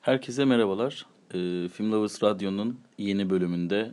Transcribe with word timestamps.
Herkese 0.00 0.44
merhabalar. 0.44 1.06
Ee, 1.34 1.68
Film 1.68 1.92
Lovers 1.92 2.22
Radyo'nun 2.22 2.80
yeni 2.98 3.30
bölümünde 3.30 3.92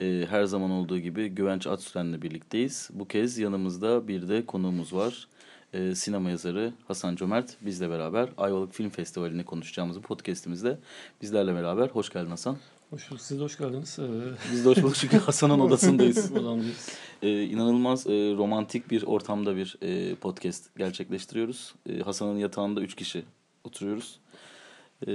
e, 0.00 0.26
her 0.30 0.44
zaman 0.44 0.70
olduğu 0.70 0.98
gibi 0.98 1.28
Güvenç 1.28 1.66
Atsüren'le 1.66 2.22
birlikteyiz. 2.22 2.90
Bu 2.92 3.08
kez 3.08 3.38
yanımızda 3.38 4.08
bir 4.08 4.28
de 4.28 4.46
konuğumuz 4.46 4.92
var. 4.92 5.28
Ee, 5.72 5.94
sinema 5.94 6.30
yazarı 6.30 6.72
Hasan 6.88 7.16
Cömert 7.16 7.56
bizle 7.60 7.90
beraber 7.90 8.28
Ayvalık 8.36 8.74
Film 8.74 8.90
Festivali'ni 8.90 9.44
konuşacağımız 9.44 9.96
bu 9.96 10.02
podcastimizde 10.02 10.78
bizlerle 11.22 11.54
beraber. 11.54 11.88
Hoş 11.88 12.10
geldin 12.10 12.30
Hasan. 12.30 12.56
Hoş 12.90 13.10
bulduk. 13.10 13.22
Siz 13.22 13.38
de 13.38 13.42
hoş 13.42 13.58
geldiniz. 13.58 13.98
Ee, 13.98 14.02
Biz 14.52 14.64
de 14.64 14.68
hoş 14.68 14.82
bulduk 14.82 14.94
çünkü 14.96 15.18
Hasan'ın 15.26 15.60
odasındayız. 15.60 16.32
Odamdayız. 16.36 16.88
Ee, 17.22 17.42
inanılmaz 17.42 18.06
e, 18.06 18.10
romantik 18.10 18.90
bir 18.90 19.02
ortamda 19.02 19.56
bir 19.56 19.76
e, 19.82 20.14
podcast 20.14 20.76
gerçekleştiriyoruz. 20.78 21.74
E, 21.88 21.98
Hasan'ın 22.00 22.38
yatağında 22.38 22.80
üç 22.80 22.94
kişi 22.94 23.22
oturuyoruz. 23.64 24.18
Ee, 25.06 25.10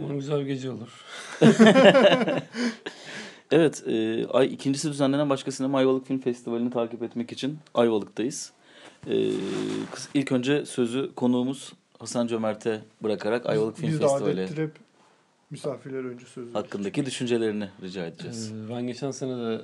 Umarım 0.00 0.18
güzel 0.18 0.40
bir 0.40 0.46
gece 0.46 0.70
olur. 0.70 1.04
Evet, 3.52 3.82
e, 3.86 4.26
ay 4.26 4.54
ikincisi 4.54 4.88
düzenlenen 4.90 5.30
Başka 5.30 5.52
Sinema 5.52 5.78
Ayvalık 5.78 6.06
Film 6.06 6.18
Festivali'ni 6.20 6.70
takip 6.70 7.02
etmek 7.02 7.32
için 7.32 7.58
Ayvalık'tayız. 7.74 8.52
E, 9.06 9.30
kız- 9.92 10.08
ilk 10.14 10.32
önce 10.32 10.66
sözü 10.66 11.14
konuğumuz 11.14 11.72
Hasan 11.98 12.26
Cömert'e 12.26 12.80
bırakarak 13.02 13.46
Ayvalık 13.46 13.76
Film 13.76 13.88
Biz 13.88 13.98
Festivali 13.98 14.40
adettir 14.40 14.62
hep 14.62 14.72
misafirler 15.50 16.04
önce 16.04 16.26
söz 16.26 16.44
verir. 16.44 16.54
hakkındaki 16.54 17.06
düşüncelerini 17.06 17.68
rica 17.82 18.06
edeceğiz. 18.06 18.52
Ee, 18.52 18.70
ben 18.74 18.86
geçen 18.86 19.10
sene 19.10 19.36
de 19.36 19.60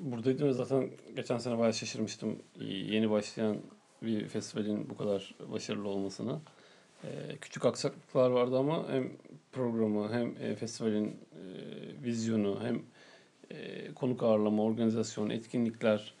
buradaydım 0.00 0.48
ve 0.48 0.52
zaten 0.52 0.88
geçen 1.16 1.38
sene 1.38 1.58
bayağı 1.58 1.74
şaşırmıştım. 1.74 2.36
Yeni 2.60 3.10
başlayan 3.10 3.56
bir 4.02 4.28
festivalin 4.28 4.90
bu 4.90 4.96
kadar 4.96 5.34
başarılı 5.52 5.88
olmasına. 5.88 6.40
Ee, 7.04 7.36
küçük 7.40 7.64
aksaklıklar 7.64 8.30
vardı 8.30 8.58
ama 8.58 8.88
hem 8.88 9.12
programı 9.52 10.12
hem 10.12 10.34
e, 10.40 10.54
festivalin 10.54 11.06
e, 11.06 11.14
vizyonu 12.04 12.58
hem 12.62 12.82
e, 13.50 13.92
konuk 13.94 14.22
ağırlama, 14.22 14.62
organizasyon, 14.62 15.30
etkinlikler 15.30 16.14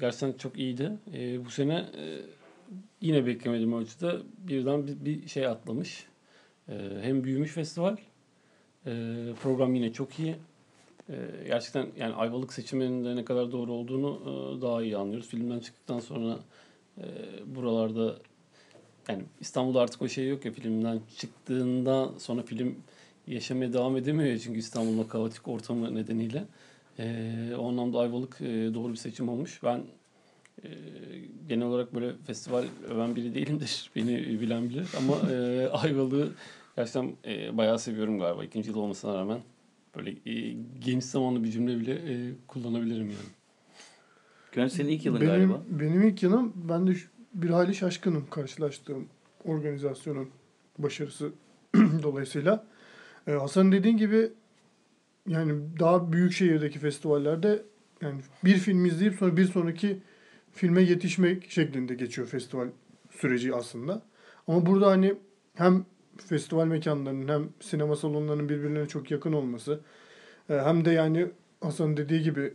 gerçekten 0.00 0.32
çok 0.32 0.58
iyiydi. 0.58 0.92
Bu 1.44 1.50
sene 1.50 1.86
yine 3.00 3.26
beklemediğim 3.26 3.72
ölçüde 3.72 4.16
birden 4.38 4.86
bir, 4.86 5.28
şey 5.28 5.46
atlamış. 5.46 6.06
Hem 7.02 7.24
büyümüş 7.24 7.52
festival 7.52 7.96
program 9.42 9.74
yine 9.74 9.92
çok 9.92 10.18
iyi. 10.18 10.36
Gerçekten 11.46 11.86
yani 11.98 12.14
Ayvalık 12.14 12.52
seçiminin 12.52 13.04
de 13.04 13.16
ne 13.16 13.24
kadar 13.24 13.52
doğru 13.52 13.72
olduğunu 13.72 14.22
daha 14.62 14.82
iyi 14.82 14.96
anlıyoruz. 14.96 15.28
Filmden 15.28 15.60
çıktıktan 15.60 16.00
sonra 16.00 16.38
buralarda 17.46 18.18
yani 19.08 19.22
İstanbul'da 19.40 19.80
artık 19.80 20.02
o 20.02 20.08
şey 20.08 20.28
yok 20.28 20.44
ya 20.44 20.52
filmden 20.52 21.00
çıktığında 21.18 22.10
sonra 22.18 22.42
film 22.42 22.74
yaşamaya 23.26 23.72
devam 23.72 23.96
edemiyor 23.96 24.30
ya 24.30 24.38
çünkü 24.38 24.58
İstanbul'un 24.58 25.04
kaotik 25.04 25.48
ortamı 25.48 25.94
nedeniyle. 25.94 26.44
E, 26.98 27.24
o 27.58 27.68
anlamda 27.68 27.98
Ayvalık 27.98 28.40
e, 28.40 28.74
doğru 28.74 28.92
bir 28.92 28.96
seçim 28.96 29.28
olmuş. 29.28 29.60
Ben 29.62 29.82
e, 30.64 30.68
genel 31.48 31.66
olarak 31.66 31.94
böyle 31.94 32.12
festival 32.26 32.64
öven 32.90 33.16
biri 33.16 33.34
değilimdir. 33.34 33.90
Beni 33.96 34.40
bilen 34.40 34.68
bilir 34.68 34.86
ama 34.98 35.30
e, 35.32 35.68
Ayvalık'ı 35.72 36.32
gerçekten 36.76 37.12
e, 37.24 37.56
bayağı 37.56 37.78
seviyorum 37.78 38.18
galiba. 38.18 38.44
İkinci 38.44 38.70
yıl 38.70 38.76
olmasına 38.76 39.14
rağmen 39.14 39.38
böyle 39.96 40.10
e, 40.10 40.56
geniş 40.84 41.04
zamanlı 41.04 41.44
bir 41.44 41.50
cümle 41.50 41.80
bile 41.80 41.94
e, 41.94 42.32
kullanabilirim 42.48 43.06
yani. 43.06 43.30
Güvenç 44.52 44.72
senin 44.72 44.88
ilk 44.88 45.06
yılın 45.06 45.20
benim, 45.20 45.32
galiba. 45.32 45.62
Benim 45.68 46.02
ilk 46.02 46.22
yılım 46.22 46.52
ben 46.68 46.86
de 46.86 46.94
şu- 46.94 47.08
bir 47.36 47.50
hayli 47.50 47.74
şaşkınım 47.74 48.26
karşılaştığım 48.30 49.08
organizasyonun 49.44 50.30
başarısı 50.78 51.32
dolayısıyla. 52.02 52.66
Ee, 53.26 53.32
Hasan 53.32 53.72
dediğin 53.72 53.96
gibi 53.96 54.30
yani 55.28 55.52
daha 55.80 56.12
büyük 56.12 56.32
şehirdeki 56.32 56.78
festivallerde 56.78 57.62
yani 58.02 58.20
bir 58.44 58.56
film 58.56 58.84
izleyip 58.84 59.14
sonra 59.14 59.36
bir 59.36 59.44
sonraki 59.44 60.02
filme 60.52 60.82
yetişmek 60.82 61.50
şeklinde 61.50 61.94
geçiyor 61.94 62.28
festival 62.28 62.68
süreci 63.10 63.54
aslında. 63.54 64.02
Ama 64.48 64.66
burada 64.66 64.86
hani 64.86 65.14
hem 65.54 65.84
festival 66.26 66.66
mekanlarının 66.66 67.28
hem 67.28 67.48
sinema 67.60 67.96
salonlarının 67.96 68.48
birbirlerine 68.48 68.88
çok 68.88 69.10
yakın 69.10 69.32
olması 69.32 69.80
e, 70.50 70.54
hem 70.54 70.84
de 70.84 70.90
yani 70.90 71.26
Hasan 71.60 71.96
dediği 71.96 72.22
gibi 72.22 72.54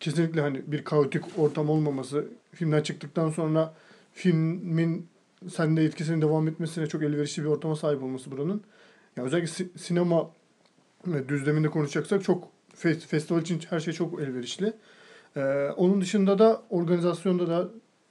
kesinlikle 0.00 0.40
hani 0.40 0.62
bir 0.66 0.84
kaotik 0.84 1.38
ortam 1.38 1.70
olmaması 1.70 2.28
filmden 2.54 2.82
çıktıktan 2.82 3.30
sonra 3.30 3.74
filmin 4.12 5.08
sende 5.50 5.84
etkisinin 5.84 6.22
devam 6.22 6.48
etmesine 6.48 6.86
çok 6.86 7.02
elverişli 7.02 7.42
bir 7.42 7.48
ortama 7.48 7.76
sahip 7.76 8.02
olması 8.02 8.30
buranın. 8.30 8.62
Ya 9.16 9.24
özellikle 9.24 9.48
si- 9.52 9.70
sinema 9.76 10.30
düzleminde 11.28 11.68
konuşacaksak 11.68 12.24
çok 12.24 12.48
fe- 12.76 13.06
festival 13.06 13.40
için 13.42 13.60
her 13.70 13.80
şey 13.80 13.94
çok 13.94 14.20
elverişli. 14.20 14.72
Ee, 15.36 15.40
onun 15.76 16.00
dışında 16.00 16.38
da 16.38 16.62
organizasyonda 16.70 17.48
da 17.48 17.68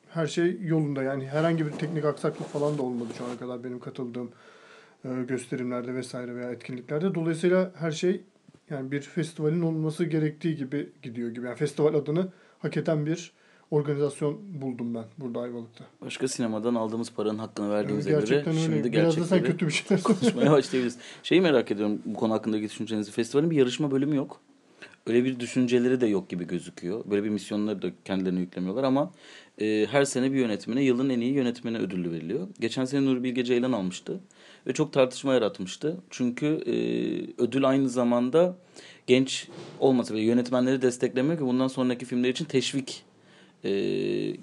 her 0.09 0.27
şey 0.27 0.57
yolunda. 0.61 1.03
Yani 1.03 1.27
herhangi 1.27 1.65
bir 1.65 1.71
teknik 1.71 2.05
aksaklık 2.05 2.47
falan 2.47 2.77
da 2.77 2.81
olmadı 2.81 3.09
şu 3.17 3.25
ana 3.25 3.37
kadar 3.37 3.63
benim 3.63 3.79
katıldığım 3.79 4.31
e, 5.05 5.09
gösterimlerde 5.27 5.95
vesaire 5.95 6.35
veya 6.35 6.51
etkinliklerde. 6.51 7.15
Dolayısıyla 7.15 7.71
her 7.75 7.91
şey 7.91 8.21
yani 8.69 8.91
bir 8.91 9.01
festivalin 9.01 9.61
olması 9.61 10.05
gerektiği 10.05 10.55
gibi 10.55 10.89
gidiyor 11.01 11.29
gibi. 11.29 11.45
Yani 11.45 11.55
festival 11.55 11.93
adını 11.93 12.27
hak 12.59 12.77
eden 12.77 13.05
bir 13.05 13.31
organizasyon 13.71 14.39
buldum 14.61 14.95
ben 14.95 15.05
burada 15.17 15.39
Ayvalık'ta. 15.39 15.85
Başka 16.01 16.27
sinemadan 16.27 16.75
aldığımız 16.75 17.11
paranın 17.11 17.37
hakkını 17.37 17.65
Yani 17.65 17.75
verdiğimize 17.75 18.09
göre 18.09 18.19
gerçekten 18.19 18.51
şimdi 18.51 18.75
öyle. 18.75 18.91
Biraz 18.91 19.17
da 19.17 19.25
sen 19.25 19.43
kötü 19.43 19.67
bir 19.67 19.71
şeyler 19.71 20.03
konuşmaya 20.03 20.51
başlayabiliriz. 20.51 20.97
Şeyi 21.23 21.41
merak 21.41 21.71
ediyorum 21.71 22.01
bu 22.05 22.13
konu 22.13 22.33
hakkındaki 22.33 22.63
düşüncenizi. 22.63 23.11
Festivalin 23.11 23.51
bir 23.51 23.55
yarışma 23.55 23.91
bölümü 23.91 24.15
yok. 24.15 24.41
Öyle 25.07 25.23
bir 25.23 25.39
düşünceleri 25.39 26.01
de 26.01 26.07
yok 26.07 26.29
gibi 26.29 26.47
gözüküyor. 26.47 27.03
Böyle 27.05 27.23
bir 27.23 27.29
misyonları 27.29 27.81
da 27.81 27.91
kendilerine 28.05 28.39
yüklemiyorlar 28.39 28.83
ama 28.83 29.11
e, 29.61 29.87
her 29.91 30.05
sene 30.05 30.31
bir 30.31 30.37
yönetmene 30.37 30.83
yılın 30.83 31.09
en 31.09 31.19
iyi 31.19 31.33
yönetmeni 31.33 31.77
ödülü 31.77 32.11
veriliyor. 32.11 32.47
Geçen 32.59 32.85
sene 32.85 33.05
Nuri 33.05 33.23
Bilge 33.23 33.43
Ceylan 33.43 33.71
almıştı 33.71 34.19
ve 34.67 34.73
çok 34.73 34.93
tartışma 34.93 35.33
yaratmıştı. 35.33 35.97
Çünkü 36.09 36.45
e, 36.45 36.73
ödül 37.43 37.69
aynı 37.69 37.89
zamanda 37.89 38.57
genç 39.07 39.47
olmasa 39.79 40.13
bile 40.13 40.23
yönetmenleri 40.23 40.81
desteklemiyor 40.81 41.37
ki 41.37 41.45
bundan 41.45 41.67
sonraki 41.67 42.05
filmler 42.05 42.29
için 42.29 42.45
teşvik 42.45 43.03
e, 43.63 43.71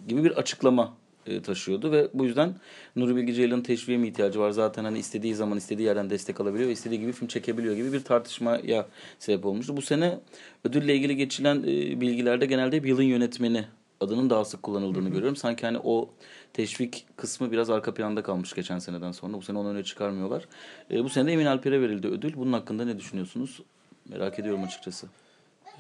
gibi 0.08 0.24
bir 0.24 0.30
açıklama 0.30 0.94
e, 1.26 1.42
taşıyordu 1.42 1.92
ve 1.92 2.08
bu 2.14 2.24
yüzden 2.24 2.54
Nuri 2.96 3.16
Bilge 3.16 3.32
Ceylan'ın 3.32 3.62
teşviğe 3.62 3.98
mi 3.98 4.08
ihtiyacı 4.08 4.40
var? 4.40 4.50
Zaten 4.50 4.84
hani 4.84 4.98
istediği 4.98 5.34
zaman 5.34 5.58
istediği 5.58 5.86
yerden 5.86 6.10
destek 6.10 6.40
alabiliyor 6.40 6.68
ve 6.68 6.72
istediği 6.72 7.00
gibi 7.00 7.12
film 7.12 7.28
çekebiliyor 7.28 7.76
gibi 7.76 7.92
bir 7.92 8.00
tartışmaya 8.00 8.86
sebep 9.18 9.46
olmuştu. 9.46 9.76
Bu 9.76 9.82
sene 9.82 10.18
ödülle 10.64 10.96
ilgili 10.96 11.16
geçilen 11.16 11.56
e, 11.56 12.00
bilgilerde 12.00 12.46
genelde 12.46 12.76
hep 12.76 12.86
yılın 12.86 13.02
yönetmeni 13.02 13.64
adının 14.00 14.30
daha 14.30 14.44
sık 14.44 14.62
kullanıldığını 14.62 15.08
görüyorum. 15.08 15.36
Sanki 15.36 15.66
hani 15.66 15.78
o 15.84 16.10
teşvik 16.52 17.06
kısmı 17.16 17.52
biraz 17.52 17.70
arka 17.70 17.94
planda 17.94 18.22
kalmış 18.22 18.52
geçen 18.52 18.78
seneden 18.78 19.12
sonra. 19.12 19.32
Bu 19.32 19.42
sene 19.42 19.58
onu 19.58 19.68
öne 19.68 19.84
çıkarmıyorlar. 19.84 20.44
E, 20.90 21.04
bu 21.04 21.08
sene 21.08 21.26
de 21.26 21.32
Emin 21.32 21.46
Alper'e 21.46 21.80
verildi 21.80 22.06
ödül. 22.06 22.34
Bunun 22.36 22.52
hakkında 22.52 22.84
ne 22.84 22.98
düşünüyorsunuz? 22.98 23.62
Merak 24.08 24.38
ediyorum 24.38 24.64
açıkçası. 24.64 25.06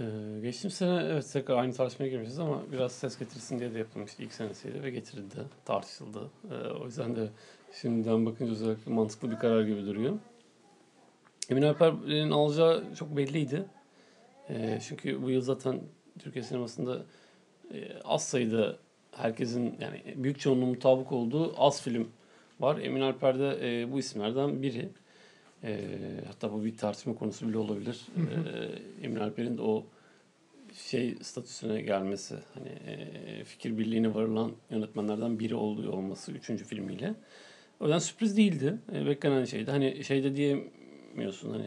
Ee, 0.00 0.40
geçtiğim 0.42 0.70
sene 0.70 1.02
evet 1.02 1.30
tekrar 1.32 1.56
aynı 1.56 1.72
tartışmaya 1.72 2.08
girmişiz 2.08 2.38
ama 2.38 2.62
biraz 2.72 2.92
ses 2.92 3.18
getirsin 3.18 3.58
diye 3.58 3.74
de 3.74 3.78
yapılmıştı 3.78 4.22
ilk 4.22 4.32
senesiydi 4.32 4.82
ve 4.82 4.90
getirildi, 4.90 5.36
tartışıldı. 5.64 6.30
Ee, 6.50 6.68
o 6.68 6.86
yüzden 6.86 7.16
de 7.16 7.28
şimdiden 7.72 8.26
bakınca 8.26 8.52
özellikle 8.52 8.92
mantıklı 8.92 9.30
bir 9.30 9.36
karar 9.36 9.62
gibi 9.62 9.86
duruyor. 9.86 10.18
Emin 11.50 11.62
Alper'in 11.62 12.30
alacağı 12.30 12.94
çok 12.94 13.16
belliydi. 13.16 13.64
Ee, 14.50 14.78
çünkü 14.88 15.22
bu 15.22 15.30
yıl 15.30 15.42
zaten 15.42 15.80
Türkiye 16.18 16.44
sinemasında 16.44 17.02
e, 17.74 17.98
az 18.04 18.24
sayıda 18.24 18.76
herkesin 19.12 19.76
yani 19.80 20.02
büyük 20.16 20.40
çoğunluğun 20.40 20.68
mutabık 20.68 21.12
olduğu 21.12 21.54
az 21.56 21.82
film 21.82 22.08
var. 22.60 22.78
Emin 22.78 23.00
Alper 23.00 23.38
de 23.38 23.58
e, 23.62 23.92
bu 23.92 23.98
isimlerden 23.98 24.62
biri. 24.62 24.88
E, 25.64 25.80
hatta 26.26 26.52
bu 26.52 26.64
bir 26.64 26.76
tartışma 26.76 27.14
konusu 27.14 27.48
bile 27.48 27.58
olabilir. 27.58 28.00
E, 28.16 29.04
Emin 29.06 29.20
Alper'in 29.20 29.58
de 29.58 29.62
o 29.62 29.86
şey 30.74 31.14
statüsüne 31.22 31.82
gelmesi, 31.82 32.34
hani 32.54 32.68
e, 32.68 33.44
fikir 33.44 33.78
birliğine 33.78 34.14
varılan 34.14 34.52
yönetmenlerden 34.70 35.38
biri 35.38 35.54
olduğu 35.54 35.92
olması 35.92 36.32
üçüncü 36.32 36.64
filmiyle. 36.64 37.14
O 37.80 37.84
yüzden 37.84 37.98
sürpriz 37.98 38.36
değildi. 38.36 38.78
E, 38.94 39.06
beklenen 39.06 39.44
şeydi. 39.44 39.70
Hani 39.70 40.04
şeyde 40.04 40.36
diyemiyorsun 40.36 41.50
hani 41.50 41.66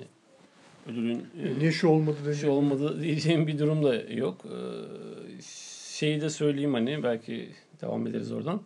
ödülün 0.88 1.26
e, 1.44 1.60
Niye 1.60 1.72
şu 1.72 1.88
olmadı 1.88 2.18
dedi. 2.26 2.36
şey 2.36 2.50
olmadı 2.50 3.02
diyeceğim 3.02 3.48
bir 3.48 3.60
durum 3.60 3.84
da 3.84 3.96
yok. 3.96 4.46
Ee, 4.46 5.42
şeyi 5.92 6.22
de 6.22 6.30
söyleyeyim 6.30 6.74
hani 6.74 7.04
belki 7.04 7.50
devam 7.82 8.08
ederiz 8.08 8.32
oradan. 8.32 8.62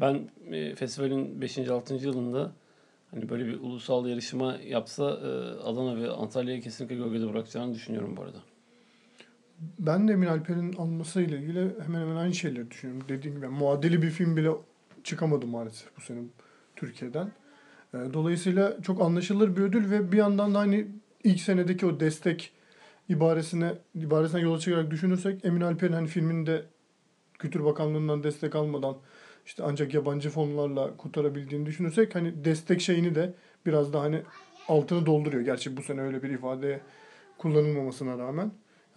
Ben 0.00 0.28
e, 0.52 0.74
festivalin 0.74 1.40
5. 1.40 1.58
6. 1.58 1.94
yılında 1.94 2.52
hani 3.10 3.28
böyle 3.28 3.46
bir 3.46 3.60
ulusal 3.60 4.06
yarışma 4.06 4.56
yapsa 4.56 5.04
e, 5.04 5.28
Adana 5.62 5.96
ve 5.96 6.10
Antalya'yı 6.10 6.62
kesinlikle 6.62 6.96
gölgede 6.96 7.32
bırakacağını 7.32 7.74
düşünüyorum 7.74 8.16
bu 8.16 8.22
arada. 8.22 8.38
Ben 9.78 10.08
de 10.08 10.12
Emin 10.12 10.26
Alper'in 10.26 10.72
almasıyla 10.72 11.38
ilgili 11.38 11.80
hemen 11.84 12.00
hemen 12.00 12.16
aynı 12.16 12.34
şeyleri 12.34 12.70
düşünüyorum. 12.70 13.04
Dediğim 13.08 13.36
gibi 13.36 13.48
muadili 13.48 14.02
bir 14.02 14.10
film 14.10 14.36
bile 14.36 14.50
çıkamadı 15.04 15.46
maalesef 15.46 15.96
bu 15.96 16.00
sene 16.00 16.20
Türkiye'den. 16.76 17.32
E, 17.94 17.98
dolayısıyla 18.12 18.82
çok 18.82 19.02
anlaşılır 19.02 19.56
bir 19.56 19.62
ödül 19.62 19.90
ve 19.90 20.12
bir 20.12 20.16
yandan 20.16 20.54
da 20.54 20.58
hani 20.58 20.86
ilk 21.24 21.40
senedeki 21.40 21.86
o 21.86 22.00
destek 22.00 22.52
ibaresine 23.08 23.74
ibaresinden 23.94 24.42
yola 24.42 24.58
çıkarak 24.58 24.90
düşünürsek 24.90 25.44
Emin 25.44 25.60
Alper'in 25.60 25.92
hani 25.92 26.06
filminde 26.06 26.64
Kültür 27.38 27.64
Bakanlığı'ndan 27.64 28.22
destek 28.22 28.54
almadan 28.54 28.96
işte 29.48 29.62
ancak 29.66 29.94
yabancı 29.94 30.30
fonlarla 30.30 30.96
kurtarabildiğini 30.96 31.66
düşünürsek 31.66 32.14
hani 32.14 32.44
destek 32.44 32.80
şeyini 32.80 33.14
de 33.14 33.34
biraz 33.66 33.92
da 33.92 34.00
hani 34.00 34.22
altını 34.68 35.06
dolduruyor. 35.06 35.44
Gerçi 35.44 35.76
bu 35.76 35.82
sene 35.82 36.00
öyle 36.00 36.22
bir 36.22 36.30
ifade 36.30 36.80
kullanılmamasına 37.38 38.18
rağmen. 38.18 38.52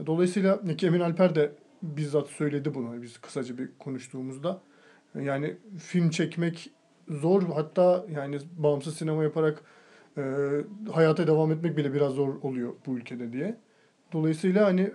Dolayısıyla 0.05 0.75
ki 0.77 0.87
Emin 0.87 0.99
Alper 0.99 1.35
de 1.35 1.51
bizzat 1.83 2.27
söyledi 2.27 2.73
bunu 2.73 3.01
biz 3.01 3.17
kısaca 3.17 3.57
bir 3.57 3.69
konuştuğumuzda. 3.79 4.61
Yani 5.15 5.57
film 5.79 6.09
çekmek 6.09 6.69
zor 7.09 7.43
hatta 7.43 8.05
yani 8.09 8.39
bağımsız 8.57 8.97
sinema 8.97 9.23
yaparak 9.23 9.63
e, 10.17 10.23
hayata 10.91 11.27
devam 11.27 11.51
etmek 11.51 11.77
bile 11.77 11.93
biraz 11.93 12.13
zor 12.13 12.35
oluyor 12.41 12.73
bu 12.85 12.97
ülkede 12.97 13.33
diye. 13.33 13.57
Dolayısıyla 14.13 14.65
hani 14.65 14.91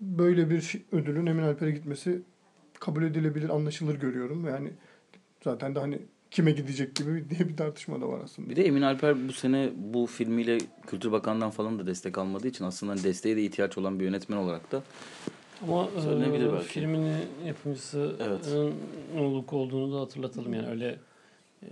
böyle 0.00 0.50
bir 0.50 0.84
ödülün 0.92 1.26
Emin 1.26 1.42
Alper'e 1.42 1.70
gitmesi 1.70 2.22
kabul 2.80 3.02
edilebilir, 3.02 3.48
anlaşılır 3.48 3.94
görüyorum. 3.94 4.46
Yani 4.46 4.72
zaten 5.46 5.74
de 5.74 5.78
hani 5.80 5.98
kime 6.30 6.50
gidecek 6.50 6.94
gibi 6.96 7.30
diye 7.30 7.48
bir 7.48 7.56
tartışma 7.56 8.00
da 8.00 8.08
var 8.08 8.20
aslında. 8.24 8.50
Bir 8.50 8.56
de 8.56 8.64
Emin 8.66 8.82
Alper 8.82 9.28
bu 9.28 9.32
sene 9.32 9.70
bu 9.76 10.06
filmiyle 10.06 10.58
Kültür 10.86 11.12
Bakanı'ndan 11.12 11.50
falan 11.50 11.78
da 11.78 11.86
destek 11.86 12.18
almadığı 12.18 12.48
için 12.48 12.64
aslında 12.64 12.92
hani 12.92 13.04
desteğe 13.04 13.36
de 13.36 13.42
ihtiyaç 13.44 13.78
olan 13.78 14.00
bir 14.00 14.04
yönetmen 14.04 14.36
olarak 14.36 14.72
da 14.72 14.82
Ama 15.62 15.84
e, 15.84 16.52
belki. 16.52 16.68
filmin 16.68 17.12
yapımcısının 17.46 18.16
Evet. 18.20 18.52
Uluk 19.20 19.52
olduğunu 19.52 19.94
da 19.96 20.00
hatırlatalım. 20.00 20.54
Yani 20.54 20.68
öyle 20.68 20.98
e, 21.62 21.68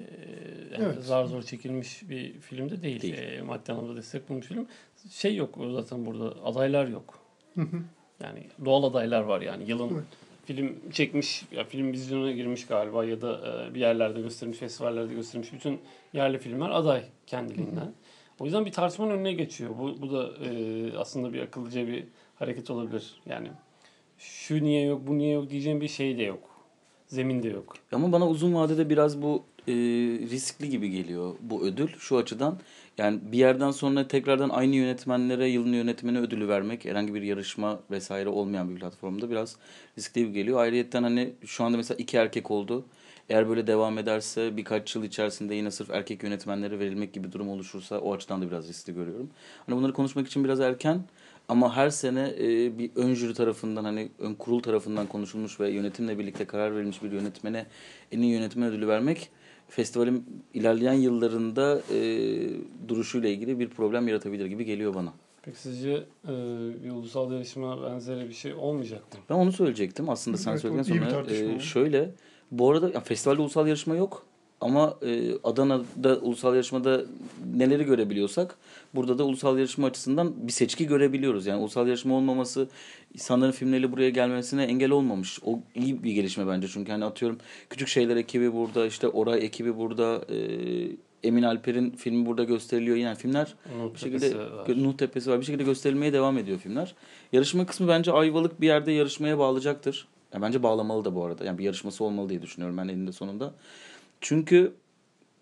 yani 0.72 0.84
Evet. 0.84 1.04
zar 1.04 1.24
zor 1.24 1.42
çekilmiş 1.42 2.08
bir 2.08 2.32
film 2.40 2.70
de 2.70 2.82
değil. 2.82 3.02
Değil. 3.02 3.14
E, 3.18 3.42
maddi 3.42 3.72
anlamda 3.72 3.96
destek 3.96 4.28
bulmuş 4.28 4.46
film. 4.46 4.66
Şey 5.10 5.36
yok 5.36 5.58
zaten 5.74 6.06
burada 6.06 6.44
adaylar 6.44 6.86
yok. 6.88 7.18
Hı 7.54 7.60
hı. 7.60 7.76
Yani 8.22 8.46
doğal 8.64 8.84
adaylar 8.84 9.22
var 9.22 9.40
yani 9.40 9.70
yılın 9.70 9.90
Evet. 9.94 10.04
Film 10.44 10.90
çekmiş 10.92 11.44
ya 11.52 11.64
film 11.64 11.92
vizyona 11.92 12.32
girmiş 12.32 12.66
galiba 12.66 13.04
ya 13.04 13.20
da 13.20 13.40
e, 13.70 13.74
bir 13.74 13.80
yerlerde 13.80 14.20
gösterilmiş 14.20 14.58
festivallerde 14.58 15.14
gösterilmiş 15.14 15.52
bütün 15.52 15.80
yerli 16.12 16.38
filmler 16.38 16.70
aday 16.70 17.04
kendiliğinden. 17.26 17.92
O 18.40 18.44
yüzden 18.44 18.66
bir 18.66 18.72
tartışmanın 18.72 19.10
önüne 19.10 19.32
geçiyor. 19.32 19.70
Bu, 19.78 20.02
bu 20.02 20.12
da 20.12 20.44
e, 20.44 20.98
aslında 20.98 21.32
bir 21.32 21.40
akıllıca 21.40 21.86
bir 21.86 22.04
hareket 22.34 22.70
olabilir. 22.70 23.14
Yani 23.26 23.48
şu 24.18 24.64
niye 24.64 24.86
yok 24.86 25.06
bu 25.06 25.18
niye 25.18 25.32
yok 25.32 25.50
diyeceğim 25.50 25.80
bir 25.80 25.88
şey 25.88 26.18
de 26.18 26.22
yok. 26.22 26.50
Zemin 27.06 27.42
de 27.42 27.48
yok. 27.48 27.74
Ama 27.92 28.12
bana 28.12 28.28
uzun 28.28 28.54
vadede 28.54 28.90
biraz 28.90 29.22
bu 29.22 29.42
e, 29.68 29.72
riskli 30.30 30.70
gibi 30.70 30.90
geliyor 30.90 31.34
bu 31.40 31.62
ödül 31.62 31.88
şu 31.98 32.16
açıdan. 32.16 32.58
Yani 32.98 33.20
bir 33.22 33.38
yerden 33.38 33.70
sonra 33.70 34.08
tekrardan 34.08 34.48
aynı 34.48 34.76
yönetmenlere 34.76 35.48
yılın 35.48 35.72
yönetmeni 35.72 36.18
ödülü 36.18 36.48
vermek 36.48 36.84
herhangi 36.84 37.14
bir 37.14 37.22
yarışma 37.22 37.80
vesaire 37.90 38.28
olmayan 38.28 38.70
bir 38.70 38.80
platformda 38.80 39.30
biraz 39.30 39.56
riskli 39.98 40.20
gibi 40.20 40.32
geliyor. 40.32 40.60
Ayrıyetten 40.60 41.02
hani 41.02 41.32
şu 41.46 41.64
anda 41.64 41.76
mesela 41.76 41.98
iki 41.98 42.16
erkek 42.16 42.50
oldu. 42.50 42.84
Eğer 43.28 43.48
böyle 43.48 43.66
devam 43.66 43.98
ederse 43.98 44.56
birkaç 44.56 44.96
yıl 44.96 45.04
içerisinde 45.04 45.54
yine 45.54 45.70
sırf 45.70 45.90
erkek 45.90 46.22
yönetmenlere 46.22 46.78
verilmek 46.78 47.12
gibi 47.12 47.32
durum 47.32 47.48
oluşursa 47.48 47.98
o 47.98 48.14
açıdan 48.14 48.42
da 48.42 48.50
biraz 48.50 48.68
riskli 48.68 48.94
görüyorum. 48.94 49.30
Hani 49.66 49.76
bunları 49.76 49.92
konuşmak 49.92 50.26
için 50.26 50.44
biraz 50.44 50.60
erken 50.60 51.04
ama 51.48 51.76
her 51.76 51.90
sene 51.90 52.34
e, 52.38 52.78
bir 52.78 52.90
ön 52.96 53.14
jüri 53.14 53.34
tarafından 53.34 53.84
hani 53.84 54.08
ön 54.18 54.34
kurul 54.34 54.60
tarafından 54.60 55.06
konuşulmuş 55.06 55.60
ve 55.60 55.70
yönetimle 55.70 56.18
birlikte 56.18 56.44
karar 56.44 56.76
verilmiş 56.76 57.02
bir 57.02 57.12
yönetmene 57.12 57.66
en 58.12 58.20
iyi 58.20 58.32
yönetmen 58.32 58.68
ödülü 58.68 58.88
vermek 58.88 59.30
festivalin 59.68 60.44
ilerleyen 60.54 60.92
yıllarında 60.92 61.80
e, 61.92 61.98
duruşuyla 62.88 63.28
ilgili 63.28 63.58
bir 63.58 63.68
problem 63.68 64.08
yaratabilir 64.08 64.46
gibi 64.46 64.64
geliyor 64.64 64.94
bana. 64.94 65.12
Peki 65.42 65.58
sizce 65.58 65.90
e, 66.24 66.32
bir 66.84 66.90
ulusal 66.90 67.32
yarışma 67.32 67.82
benzeri 67.82 68.28
bir 68.28 68.34
şey 68.34 68.54
olmayacak 68.54 69.00
mı? 69.00 69.20
Ben 69.30 69.34
onu 69.34 69.52
söyleyecektim. 69.52 70.08
Aslında 70.08 70.36
sen 70.36 70.50
Evet, 70.50 70.60
söyledikten 70.60 70.98
sonra 70.98 71.30
e, 71.30 71.60
şöyle 71.60 72.10
bu 72.50 72.70
arada 72.70 72.90
ya, 72.90 73.00
festivalde 73.00 73.40
ulusal 73.40 73.66
yarışma 73.66 73.96
yok. 73.96 74.26
Ama 74.60 74.98
e, 75.06 75.32
Adana'da 75.44 76.16
ulusal 76.18 76.54
yarışmada 76.54 77.04
neleri 77.56 77.84
görebiliyorsak 77.84 78.56
burada 78.94 79.18
da 79.18 79.24
ulusal 79.24 79.58
yarışma 79.58 79.86
açısından 79.86 80.34
bir 80.46 80.52
seçki 80.52 80.86
görebiliyoruz. 80.86 81.46
Yani 81.46 81.60
ulusal 81.60 81.86
yarışma 81.86 82.14
olmaması 82.14 82.68
insanların 83.14 83.52
filmleriyle 83.52 83.92
buraya 83.92 84.10
gelmesine 84.10 84.64
engel 84.64 84.90
olmamış. 84.90 85.40
O 85.44 85.60
iyi 85.74 86.02
bir 86.02 86.12
gelişme 86.12 86.46
bence. 86.46 86.68
Çünkü 86.68 86.92
hani 86.92 87.04
atıyorum 87.04 87.38
Küçük 87.70 87.88
Şeyler 87.88 88.16
ekibi 88.16 88.52
burada, 88.52 88.86
işte 88.86 89.08
Oray 89.08 89.44
ekibi 89.44 89.76
burada, 89.76 90.24
e, 90.28 90.36
Emin 91.22 91.42
Alper'in 91.42 91.90
filmi 91.90 92.26
burada 92.26 92.44
gösteriliyor. 92.44 92.96
Yani 92.96 93.16
filmler 93.16 93.54
Nuh 93.78 93.94
bir 93.94 93.98
şekilde 93.98 94.38
var. 94.38 94.68
Nuh 94.68 94.96
Tepesi 94.96 95.30
var. 95.30 95.40
Bir 95.40 95.44
şekilde 95.44 95.64
gösterilmeye 95.64 96.12
devam 96.12 96.38
ediyor 96.38 96.58
filmler. 96.58 96.94
Yarışma 97.32 97.66
kısmı 97.66 97.88
bence 97.88 98.12
Ayvalık 98.12 98.60
bir 98.60 98.66
yerde 98.66 98.92
yarışmaya 98.92 99.38
bağlayacaktır. 99.38 100.08
Ya 100.34 100.42
bence 100.42 100.62
bağlamalı 100.62 101.04
da 101.04 101.14
bu 101.14 101.24
arada. 101.24 101.44
Yani 101.44 101.58
bir 101.58 101.64
yarışması 101.64 102.04
olmalı 102.04 102.28
diye 102.28 102.42
düşünüyorum 102.42 102.78
ben 102.78 102.88
eninde 102.88 103.12
sonunda. 103.12 103.54
Çünkü 104.24 104.72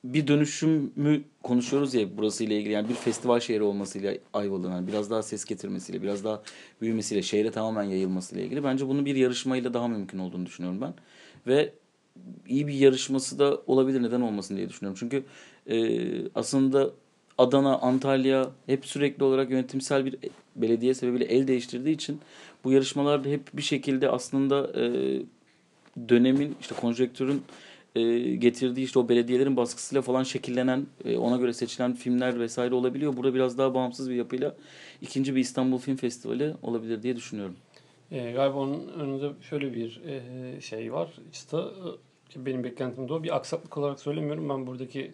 bir 0.04 0.26
dönüşümü 0.26 1.22
konuşuyoruz 1.42 1.94
ya 1.94 2.16
burası 2.16 2.44
ile 2.44 2.58
ilgili. 2.58 2.72
Yani 2.72 2.88
bir 2.88 2.94
festival 2.94 3.40
şehri 3.40 3.62
olmasıyla 3.62 4.14
Ayvalık'ın 4.32 4.70
yani 4.70 4.88
biraz 4.88 5.10
daha 5.10 5.22
ses 5.22 5.44
getirmesiyle, 5.44 6.02
biraz 6.02 6.24
daha 6.24 6.42
büyümesiyle, 6.80 7.22
şehre 7.22 7.50
tamamen 7.50 7.82
yayılmasıyla 7.82 8.44
ilgili. 8.44 8.64
Bence 8.64 8.88
bunu 8.88 9.04
bir 9.04 9.16
yarışmayla 9.16 9.74
daha 9.74 9.88
mümkün 9.88 10.18
olduğunu 10.18 10.46
düşünüyorum 10.46 10.80
ben. 10.80 10.94
Ve 11.46 11.72
iyi 12.48 12.66
bir 12.66 12.74
yarışması 12.74 13.38
da 13.38 13.62
olabilir 13.66 14.02
neden 14.02 14.20
olmasın 14.20 14.56
diye 14.56 14.68
düşünüyorum. 14.68 14.98
Çünkü 15.00 15.24
e, 15.66 16.28
aslında 16.34 16.90
Adana, 17.38 17.78
Antalya 17.78 18.50
hep 18.66 18.86
sürekli 18.86 19.24
olarak 19.24 19.50
yönetimsel 19.50 20.04
bir 20.04 20.16
belediye 20.56 20.94
sebebiyle 20.94 21.24
el 21.24 21.48
değiştirdiği 21.48 21.94
için 21.94 22.20
bu 22.64 22.72
yarışmalarda 22.72 23.28
hep 23.28 23.42
bir 23.54 23.62
şekilde 23.62 24.08
aslında 24.08 24.80
e, 24.80 24.84
dönemin 26.08 26.56
işte 26.60 26.74
konjonktürün 26.74 27.42
e, 27.96 28.02
getirdiği 28.36 28.84
işte 28.84 28.98
o 28.98 29.08
belediyelerin 29.08 29.56
baskısıyla 29.56 30.02
falan 30.02 30.22
şekillenen 30.22 30.86
e, 31.04 31.16
ona 31.16 31.36
göre 31.36 31.52
seçilen 31.52 31.94
filmler 31.94 32.40
vesaire 32.40 32.74
olabiliyor. 32.74 33.16
Burada 33.16 33.34
biraz 33.34 33.58
daha 33.58 33.74
bağımsız 33.74 34.10
bir 34.10 34.14
yapıyla 34.14 34.56
ikinci 35.00 35.34
bir 35.34 35.40
İstanbul 35.40 35.78
Film 35.78 35.96
Festivali 35.96 36.54
olabilir 36.62 37.02
diye 37.02 37.16
düşünüyorum. 37.16 37.56
E, 38.10 38.32
galiba 38.32 38.58
onun 38.58 38.88
önünde 38.88 39.30
şöyle 39.42 39.74
bir 39.74 40.00
e, 40.06 40.60
şey 40.60 40.92
var. 40.92 41.10
İşte 41.32 41.56
e, 42.36 42.46
benim 42.46 42.64
beklentim 42.64 43.08
de 43.08 43.12
o. 43.12 43.22
Bir 43.22 43.36
aksaklık 43.36 43.78
olarak 43.78 44.00
söylemiyorum. 44.00 44.48
Ben 44.48 44.66
buradaki 44.66 45.12